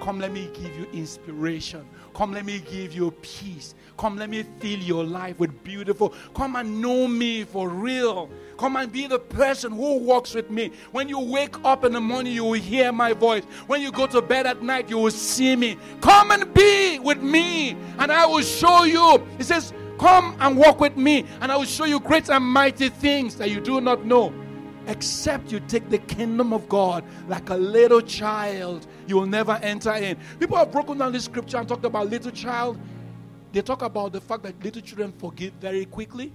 [0.00, 1.84] Come, let me give you inspiration.
[2.14, 3.74] Come, let me give you peace.
[3.96, 6.14] Come, let me fill your life with beautiful.
[6.34, 8.30] Come and know me for real.
[8.56, 10.72] Come and be the person who walks with me.
[10.92, 13.44] When you wake up in the morning, you will hear my voice.
[13.66, 15.76] When you go to bed at night, you will see me.
[16.00, 19.24] Come and be with me, and I will show you.
[19.36, 22.88] He says, Come and walk with me, and I will show you great and mighty
[22.88, 24.32] things that you do not know
[24.88, 29.92] except you take the kingdom of God like a little child, you will never enter
[29.94, 30.16] in.
[30.40, 32.78] People have broken down this scripture and talked about little child.
[33.52, 36.32] They talk about the fact that little children forgive very quickly.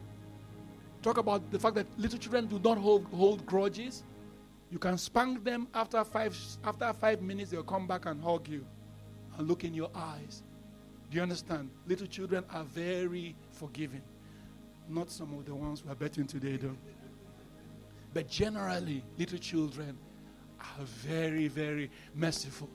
[1.02, 4.04] Talk about the fact that little children do not hold, hold grudges.
[4.72, 8.66] You can spank them after five after five minutes, they'll come back and hug you
[9.38, 10.44] and look in your eyes.
[11.10, 11.70] Do you understand?
[11.88, 14.02] Little children are very forgiving.
[14.90, 16.76] Not some of the ones we're betting today, though.
[18.14, 19.98] But generally, little children
[20.60, 22.70] are very, very merciful.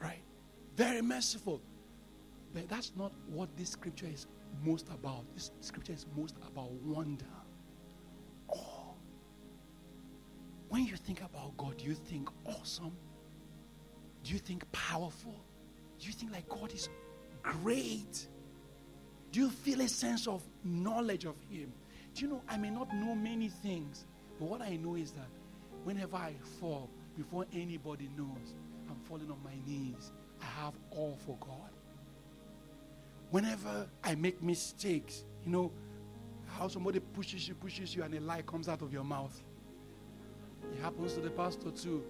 [0.00, 0.22] Right?
[0.76, 1.60] Very merciful.
[2.54, 4.26] But that's not what this scripture is
[4.64, 5.24] most about.
[5.34, 7.26] This scripture is most about wonder.
[8.52, 8.94] Oh.
[10.68, 12.96] When you think about God, do you think awesome?
[14.24, 15.44] Do you think powerful?
[15.98, 16.88] Do you think like God is
[17.42, 18.26] great?
[19.32, 21.72] Do you feel a sense of knowledge of Him?
[22.14, 24.06] Do you know, I may not know many things,
[24.38, 25.28] but what I know is that
[25.84, 28.54] whenever I fall, before anybody knows,
[28.88, 30.12] I'm falling on my knees.
[30.40, 31.70] I have all for God.
[33.30, 35.72] Whenever I make mistakes, you know,
[36.46, 39.40] how somebody pushes you, pushes you, and a lie comes out of your mouth.
[40.72, 42.02] It happens to the pastor too.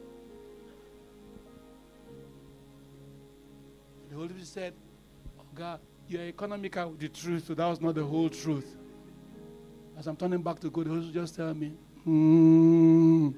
[4.09, 4.75] The Holy Spirit said,
[5.39, 8.77] Oh God, you're economical with the truth, so that was not the whole truth.
[10.01, 11.73] As I'm turning back to God, He just tell me,
[12.05, 13.29] hmm.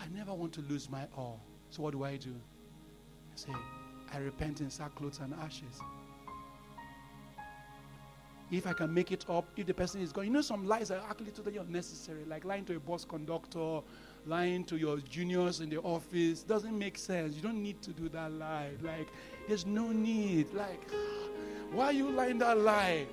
[0.00, 1.38] I never want to lose my all.
[1.68, 2.30] So what do I do?
[2.30, 3.52] I say,
[4.10, 5.82] I repent in sackcloth and ashes.
[8.50, 10.90] If I can make it up, if the person is gone, you know, some lies
[10.90, 13.80] are actually totally unnecessary, like lying to a bus conductor,
[14.24, 16.42] lying to your juniors in the office.
[16.42, 17.36] Doesn't make sense.
[17.36, 18.70] You don't need to do that lie.
[18.80, 19.08] Like,
[19.46, 20.54] there's no need.
[20.54, 20.90] Like,
[21.70, 23.06] why are you lying that lie?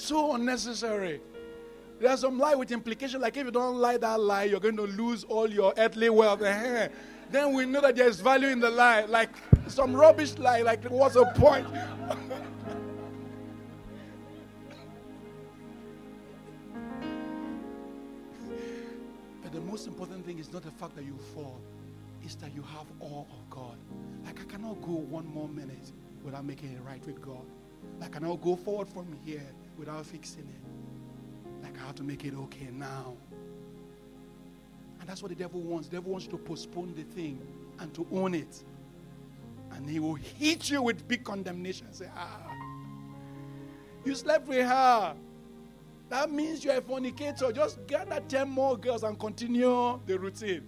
[0.00, 1.20] So unnecessary.
[2.00, 4.86] There's some lie with implication, like if you don't lie that lie, you're going to
[4.86, 6.40] lose all your earthly wealth.
[6.40, 6.88] Uh-huh.
[7.30, 9.02] then we know that there's value in the lie.
[9.02, 9.28] Like
[9.68, 11.66] some rubbish lie, like what's the point?
[19.42, 21.60] but the most important thing is not the fact that you fall,
[22.22, 23.76] it's that you have all of God.
[24.24, 25.92] Like I cannot go one more minute
[26.24, 27.44] without making it right with God.
[28.00, 29.46] Like I cannot go forward from here
[29.80, 31.64] without fixing it.
[31.64, 33.16] Like I have to make it okay now.
[35.00, 35.88] And that's what the devil wants.
[35.88, 37.40] The devil wants you to postpone the thing
[37.80, 38.62] and to own it.
[39.72, 41.92] And he will hit you with big condemnation.
[41.92, 42.52] Say, ah,
[44.04, 45.16] you slept with her.
[46.10, 47.50] That means you're a fornicator.
[47.50, 50.66] Just gather 10 more girls and continue the routine.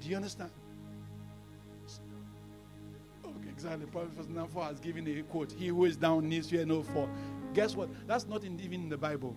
[0.00, 0.50] Do you understand?
[3.62, 3.86] Exactly.
[3.88, 5.52] Prophet Nafo has given a quote.
[5.52, 7.10] He who is down needs fear no fall.
[7.52, 7.90] Guess what?
[8.06, 9.36] That's not in, even in the Bible.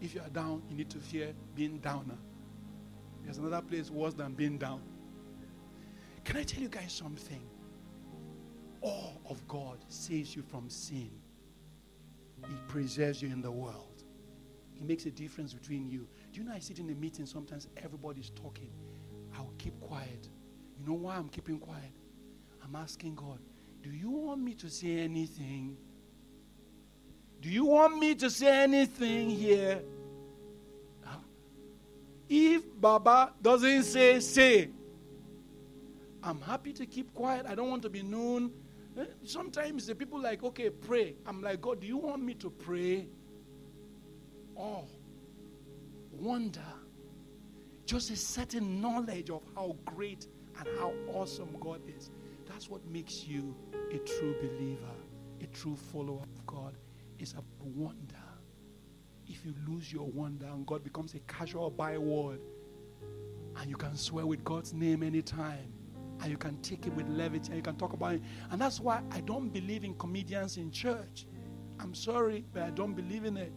[0.00, 2.16] If you are down, you need to fear being downer.
[3.24, 4.82] There's another place worse than being down.
[6.24, 7.42] Can I tell you guys something?
[8.80, 11.10] Awe of God saves you from sin.
[12.46, 14.04] He preserves you in the world.
[14.74, 16.06] He makes a difference between you.
[16.32, 18.70] Do you know I sit in a meeting sometimes everybody's talking.
[19.36, 20.28] I'll keep quiet.
[20.82, 21.92] You know why I'm keeping quiet?
[22.64, 23.38] I'm asking God,
[23.82, 25.76] do you want me to say anything?
[27.40, 29.80] Do you want me to say anything here?
[32.28, 34.70] If Baba doesn't say, say.
[36.22, 37.46] I'm happy to keep quiet.
[37.48, 38.50] I don't want to be known.
[38.98, 41.14] Eh, sometimes the people like, okay, pray.
[41.26, 43.06] I'm like, God, do you want me to pray?
[44.56, 44.84] Oh,
[46.10, 46.60] wonder.
[47.86, 50.26] Just a certain knowledge of how great
[50.64, 52.10] and how awesome God is.
[52.46, 53.54] That's what makes you
[53.90, 54.94] a true believer,
[55.40, 56.74] a true follower of God.
[57.18, 58.16] It's a wonder.
[59.26, 62.40] If you lose your wonder and God becomes a casual byword,
[63.56, 65.72] and you can swear with God's name anytime,
[66.20, 68.22] and you can take it with levity, and you can talk about it.
[68.50, 71.26] And that's why I don't believe in comedians in church.
[71.80, 73.52] I'm sorry, but I don't believe in it.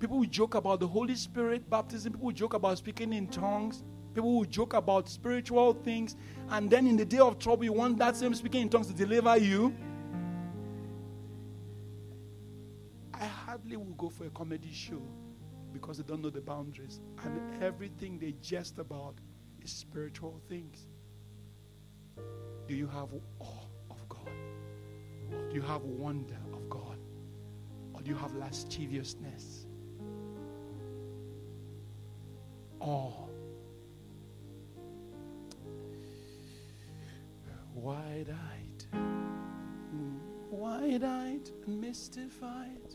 [0.00, 3.84] People will joke about the Holy Spirit baptism, people will joke about speaking in tongues.
[4.14, 6.16] People will joke about spiritual things,
[6.50, 8.92] and then in the day of trouble, you want that same speaking in tongues to
[8.92, 9.74] deliver you.
[13.14, 15.02] I hardly will go for a comedy show
[15.72, 17.00] because they don't know the boundaries.
[17.24, 19.14] And everything they jest about
[19.62, 20.88] is spiritual things.
[22.66, 23.08] Do you have
[23.38, 24.28] awe of God?
[25.32, 26.98] Or do you have wonder of God?
[27.94, 29.66] Or do you have lasciviousness?
[32.80, 33.29] Awe
[37.80, 38.84] wide eyed,
[40.50, 42.94] wide eyed and mystified.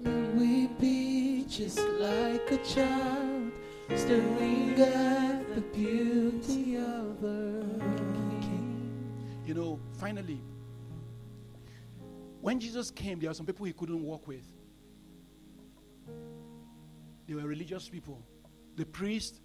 [0.00, 3.52] May we be just like a child,
[3.94, 7.96] staring at the beauty of our
[8.40, 8.90] King.
[9.46, 10.40] You know, finally,
[12.40, 14.44] when Jesus came, there were some people he couldn't walk with.
[17.28, 18.20] They were religious people.
[18.74, 19.40] The priests,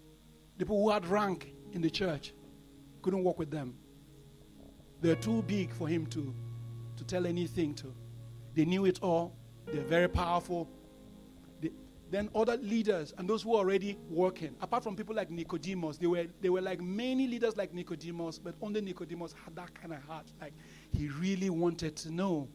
[0.58, 2.34] the people who had rank in the church,
[3.02, 3.74] couldn't walk with them.
[5.04, 6.34] They're too big for him to,
[6.96, 7.94] to tell anything to.
[8.54, 9.36] They knew it all.
[9.66, 10.66] They're very powerful.
[11.60, 11.72] They,
[12.10, 16.06] then other leaders and those who are already working, apart from people like Nicodemus, they
[16.06, 20.02] were, they were like many leaders like Nicodemus, but only Nicodemus had that kind of
[20.04, 20.32] heart.
[20.40, 20.54] Like
[20.96, 22.48] he really wanted to know.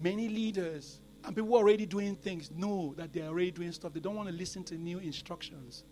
[0.00, 3.92] Many leaders and people already doing things know that they're already doing stuff.
[3.92, 5.84] They don't want to listen to new instructions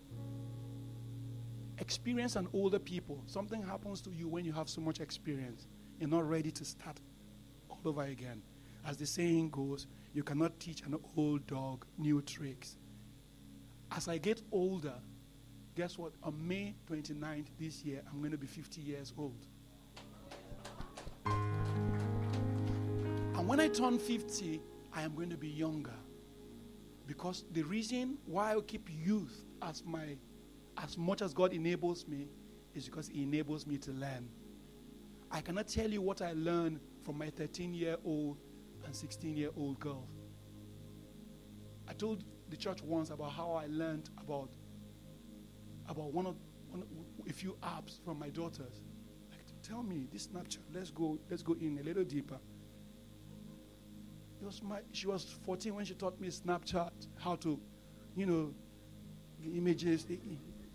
[1.81, 5.67] experience and older people, something happens to you when you have so much experience.
[5.99, 6.97] You're not ready to start
[7.69, 8.41] all over again.
[8.85, 12.77] As the saying goes, you cannot teach an old dog new tricks.
[13.91, 14.93] As I get older,
[15.75, 16.13] guess what?
[16.23, 19.47] On May 29th this year, I'm going to be 50 years old.
[21.25, 24.61] And when I turn 50,
[24.93, 25.95] I am going to be younger.
[27.07, 30.15] Because the reason why I keep youth as my
[30.83, 32.27] as much as God enables me,
[32.73, 34.29] is because He enables me to learn.
[35.29, 38.37] I cannot tell you what I learned from my 13 year old
[38.85, 40.07] and 16 year old girl.
[41.87, 44.49] I told the church once about how I learned about,
[45.87, 46.35] about one of,
[46.69, 46.83] one,
[47.29, 48.81] a few apps from my daughters.
[49.29, 52.39] Like, tell me, this Snapchat, let's go, let's go in a little deeper.
[54.41, 57.59] It was my, she was 14 when she taught me Snapchat, how to,
[58.15, 58.53] you know,
[59.43, 60.05] images,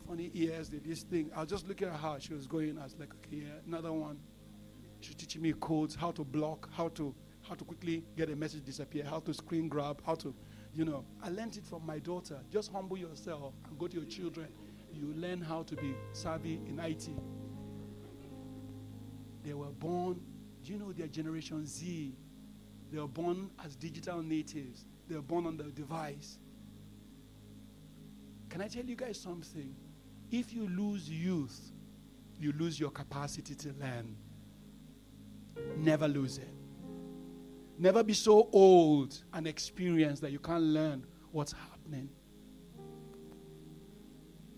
[0.07, 1.31] funny ears, this thing.
[1.35, 2.17] I was just looking at her.
[2.21, 2.79] She was going.
[2.79, 4.19] I was like, okay, yeah, another one.
[5.01, 7.15] She's teaching me codes, how to block, how to
[7.49, 10.35] how to quickly get a message disappear, how to screen grab, how to,
[10.75, 11.05] you know.
[11.23, 12.41] I learned it from my daughter.
[12.51, 14.49] Just humble yourself and go to your children.
[14.93, 17.09] You learn how to be savvy in IT.
[19.45, 20.21] They were born,
[20.65, 22.17] do you know their generation Z?
[22.91, 24.85] They were born as digital natives.
[25.09, 26.39] They were born on the device.
[28.49, 29.75] Can I tell you guys something?
[30.31, 31.73] If you lose youth,
[32.39, 34.17] you lose your capacity to learn.
[35.77, 36.51] Never lose it.
[37.79, 42.09] Never be so old and experienced that you can't learn what's happening.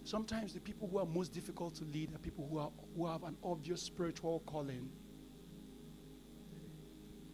[0.05, 3.25] Sometimes the people who are most difficult to lead are people who, are, who have
[3.25, 4.89] an obvious spiritual calling.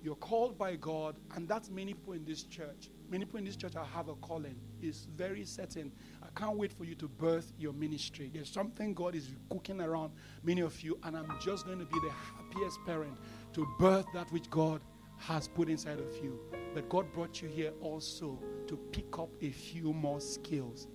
[0.03, 2.91] You're called by God, and that's many people in this church.
[3.09, 4.57] Many people in this church have a calling.
[4.85, 5.91] Is very certain.
[6.23, 8.31] I can't wait for you to birth your ministry.
[8.33, 10.13] There's something God is cooking around
[10.43, 13.17] many of you, and I'm just going to be the happiest parent
[13.55, 14.81] to birth that which God
[15.19, 16.39] has put inside of you.
[16.75, 20.89] But God brought you here also to pick up a few more skills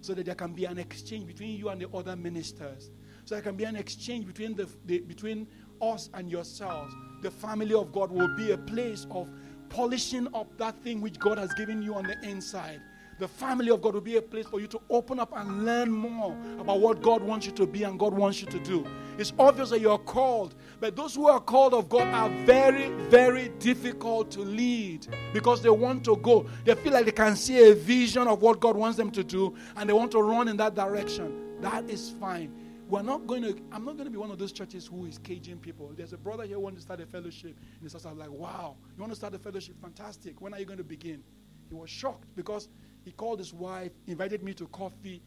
[0.00, 2.90] so that there can be an exchange between you and the other ministers.
[3.24, 5.46] So there can be an exchange between, the, the between
[5.80, 6.92] us and yourselves.
[7.22, 9.28] The family of God will be a place of
[9.68, 12.80] polishing up that thing which God has given you on the inside.
[13.22, 15.92] The family of God will be a place for you to open up and learn
[15.92, 18.84] more about what God wants you to be and God wants you to do.
[19.16, 23.50] It's obvious that you're called, but those who are called of God are very, very
[23.60, 26.48] difficult to lead because they want to go.
[26.64, 29.54] They feel like they can see a vision of what God wants them to do
[29.76, 31.60] and they want to run in that direction.
[31.60, 32.52] That is fine.
[32.88, 35.18] We're not going to, I'm not going to be one of those churches who is
[35.18, 35.92] caging people.
[35.96, 37.56] There's a brother here who wants to start a fellowship.
[37.80, 39.80] And he I'm like, wow, you want to start a fellowship?
[39.80, 40.40] Fantastic.
[40.40, 41.22] When are you going to begin?
[41.68, 42.68] He was shocked because
[43.04, 45.22] he called his wife, invited me to coffee,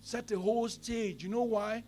[0.00, 1.22] set the whole stage.
[1.22, 1.84] You know why?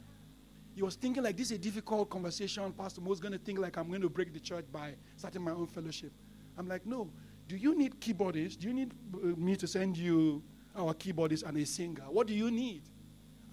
[0.75, 2.73] He was thinking like this is a difficult conversation.
[2.73, 5.51] Pastor Mo's going to think like I'm going to break the church by starting my
[5.51, 6.13] own fellowship.
[6.57, 7.11] I'm like, no.
[7.49, 8.59] Do you need keyboardists?
[8.59, 10.43] Do you need uh, me to send you
[10.77, 12.05] our keyboardist and a singer?
[12.09, 12.83] What do you need?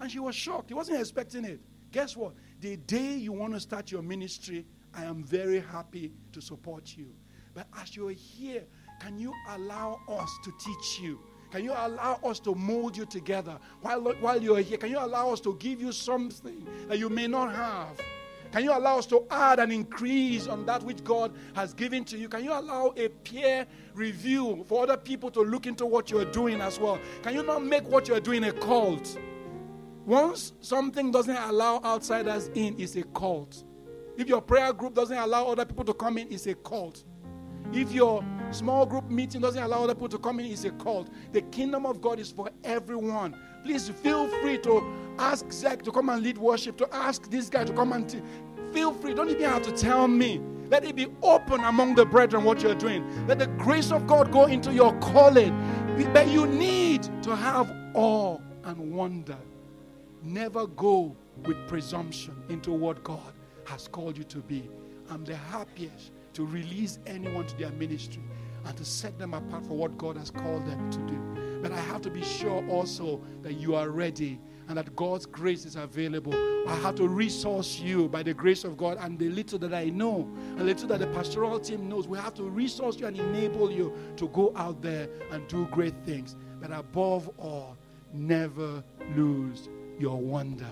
[0.00, 0.68] And she was shocked.
[0.68, 1.60] He wasn't expecting it.
[1.90, 2.34] Guess what?
[2.60, 7.14] The day you want to start your ministry, I am very happy to support you.
[7.54, 8.64] But as you're here,
[9.00, 11.18] can you allow us to teach you?
[11.50, 14.78] Can you allow us to mold you together while, while you're here?
[14.78, 18.00] Can you allow us to give you something that you may not have?
[18.52, 22.16] Can you allow us to add and increase on that which God has given to
[22.16, 22.28] you?
[22.28, 26.60] Can you allow a peer review for other people to look into what you're doing
[26.60, 26.98] as well?
[27.22, 29.18] Can you not make what you're doing a cult?
[30.06, 33.64] Once something doesn't allow outsiders in, it's a cult.
[34.16, 37.04] If your prayer group doesn't allow other people to come in, it's a cult.
[37.72, 41.08] If your small group meeting doesn't allow other people to come in, it's a cult.
[41.32, 43.36] The kingdom of God is for everyone.
[43.64, 44.84] Please feel free to
[45.18, 48.22] ask Zach to come and lead worship, to ask this guy to come and
[48.72, 49.14] feel free.
[49.14, 50.40] Don't even have to tell me.
[50.68, 53.26] Let it be open among the brethren what you're doing.
[53.26, 55.56] Let the grace of God go into your calling.
[56.12, 59.36] But you need to have awe and wonder
[60.26, 61.14] Never go
[61.44, 63.32] with presumption into what God
[63.64, 64.68] has called you to be.
[65.08, 68.22] I'm the happiest to release anyone to their ministry
[68.66, 71.60] and to set them apart for what God has called them to do.
[71.62, 75.64] But I have to be sure also that you are ready and that God's grace
[75.64, 76.34] is available.
[76.68, 79.84] I have to resource you by the grace of God and the little that I
[79.84, 82.06] know, a little that the pastoral team knows.
[82.06, 85.94] We have to resource you and enable you to go out there and do great
[86.04, 86.36] things.
[86.60, 87.78] But above all,
[88.12, 88.84] never
[89.14, 90.66] lose your wonder.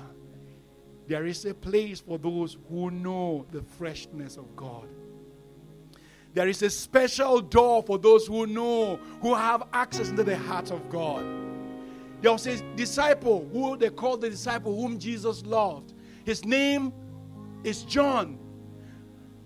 [1.06, 4.88] There is a place for those who know the freshness of God.
[6.34, 10.72] There is a special door for those who know, who have access into the heart
[10.72, 11.24] of God.
[12.20, 15.94] There was a disciple who they called the disciple whom Jesus loved.
[16.24, 16.92] His name
[17.62, 18.38] is John.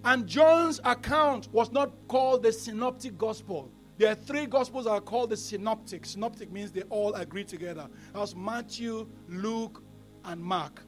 [0.04, 3.70] And John's account was not called the synoptic gospel.
[3.98, 6.06] There are three gospels that are called the synoptic.
[6.06, 7.88] Synoptic means they all agree together.
[8.12, 9.82] That was Matthew, Luke,
[10.24, 10.84] and Mark.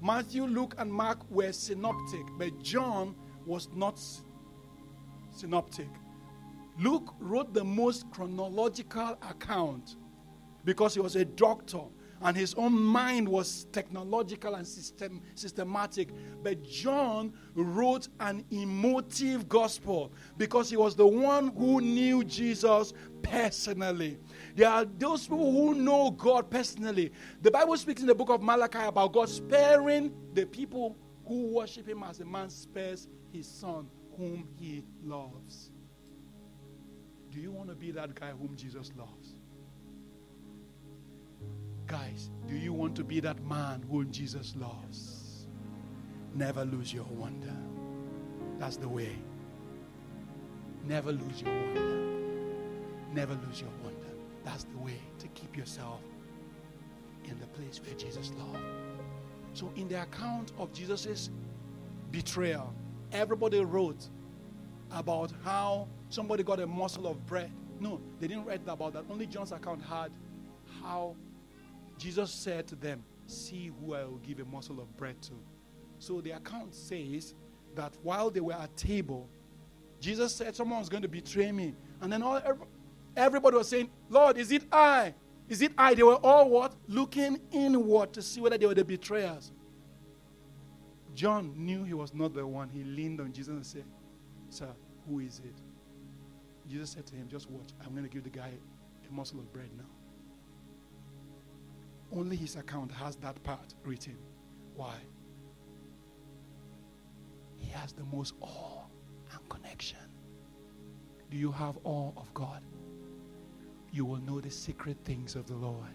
[0.00, 3.98] Matthew, Luke, and Mark were synoptic, but John was not
[5.32, 5.88] synoptic.
[6.78, 9.96] Luke wrote the most chronological account
[10.64, 11.80] because he was a doctor
[12.22, 16.10] and his own mind was technological and system, systematic.
[16.42, 24.18] But John wrote an emotive gospel because he was the one who knew Jesus personally.
[24.54, 27.12] There are those people who know God personally.
[27.40, 31.88] The Bible speaks in the book of Malachi about God sparing the people who worship
[31.88, 35.70] him as a man spares his son whom he loves.
[37.30, 39.34] Do you want to be that guy whom Jesus loves?
[41.86, 45.46] Guys, do you want to be that man whom Jesus loves?
[46.34, 47.56] Never lose your wonder.
[48.58, 49.16] That's the way.
[50.86, 52.00] Never lose your wonder.
[53.12, 54.06] Never lose your wonder.
[54.44, 56.00] That's the way to keep yourself
[57.24, 58.64] in the place where Jesus loved.
[59.52, 61.30] So, in the account of Jesus'
[62.10, 62.72] betrayal,
[63.12, 64.08] everybody wrote
[64.90, 67.52] about how somebody got a morsel of bread.
[67.78, 69.04] No, they didn't write about that.
[69.10, 70.10] Only John's account had
[70.82, 71.16] how
[71.98, 75.32] Jesus said to them, See who I will give a morsel of bread to.
[75.98, 77.34] So the account says
[77.76, 79.28] that while they were at table,
[80.00, 81.74] Jesus said, Someone's going to betray me.
[82.00, 82.40] And then all,
[83.16, 85.14] everybody was saying, Lord, is it I?
[85.48, 85.94] Is it I?
[85.94, 86.74] They were all what?
[86.88, 89.52] Looking inward to see whether they were the betrayers.
[91.14, 92.68] John knew he was not the one.
[92.68, 93.84] He leaned on Jesus and said,
[94.48, 94.68] Sir,
[95.08, 95.54] who is it?
[96.68, 97.70] Jesus said to him, Just watch.
[97.84, 98.52] I'm going to give the guy
[99.08, 99.84] a morsel of bread now.
[102.12, 104.16] Only his account has that part written.
[104.74, 104.94] Why?
[107.56, 108.84] He has the most awe
[109.32, 109.98] and connection.
[111.30, 112.62] Do you have awe of God?
[113.92, 115.94] You will know the secret things of the Lord.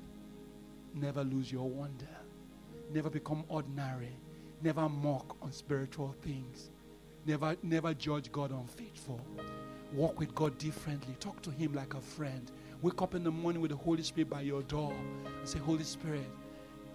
[0.93, 2.07] Never lose your wonder.
[2.91, 4.17] Never become ordinary.
[4.65, 6.71] Never mock on spiritual things.
[7.23, 9.21] Never, never judge God unfaithful.
[9.93, 11.15] Walk with God differently.
[11.19, 12.51] Talk to Him like a friend.
[12.81, 15.83] Wake up in the morning with the Holy Spirit by your door and say, Holy
[15.83, 16.27] Spirit,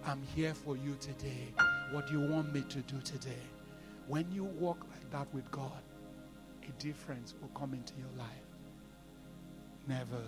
[0.05, 1.47] I'm here for you today.
[1.91, 3.41] What do you want me to do today?
[4.09, 5.81] When you walk like that with God,
[6.67, 8.27] a difference will come into your life.
[9.87, 10.23] Never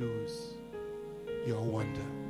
[0.00, 0.54] lose
[1.46, 2.29] your wonder.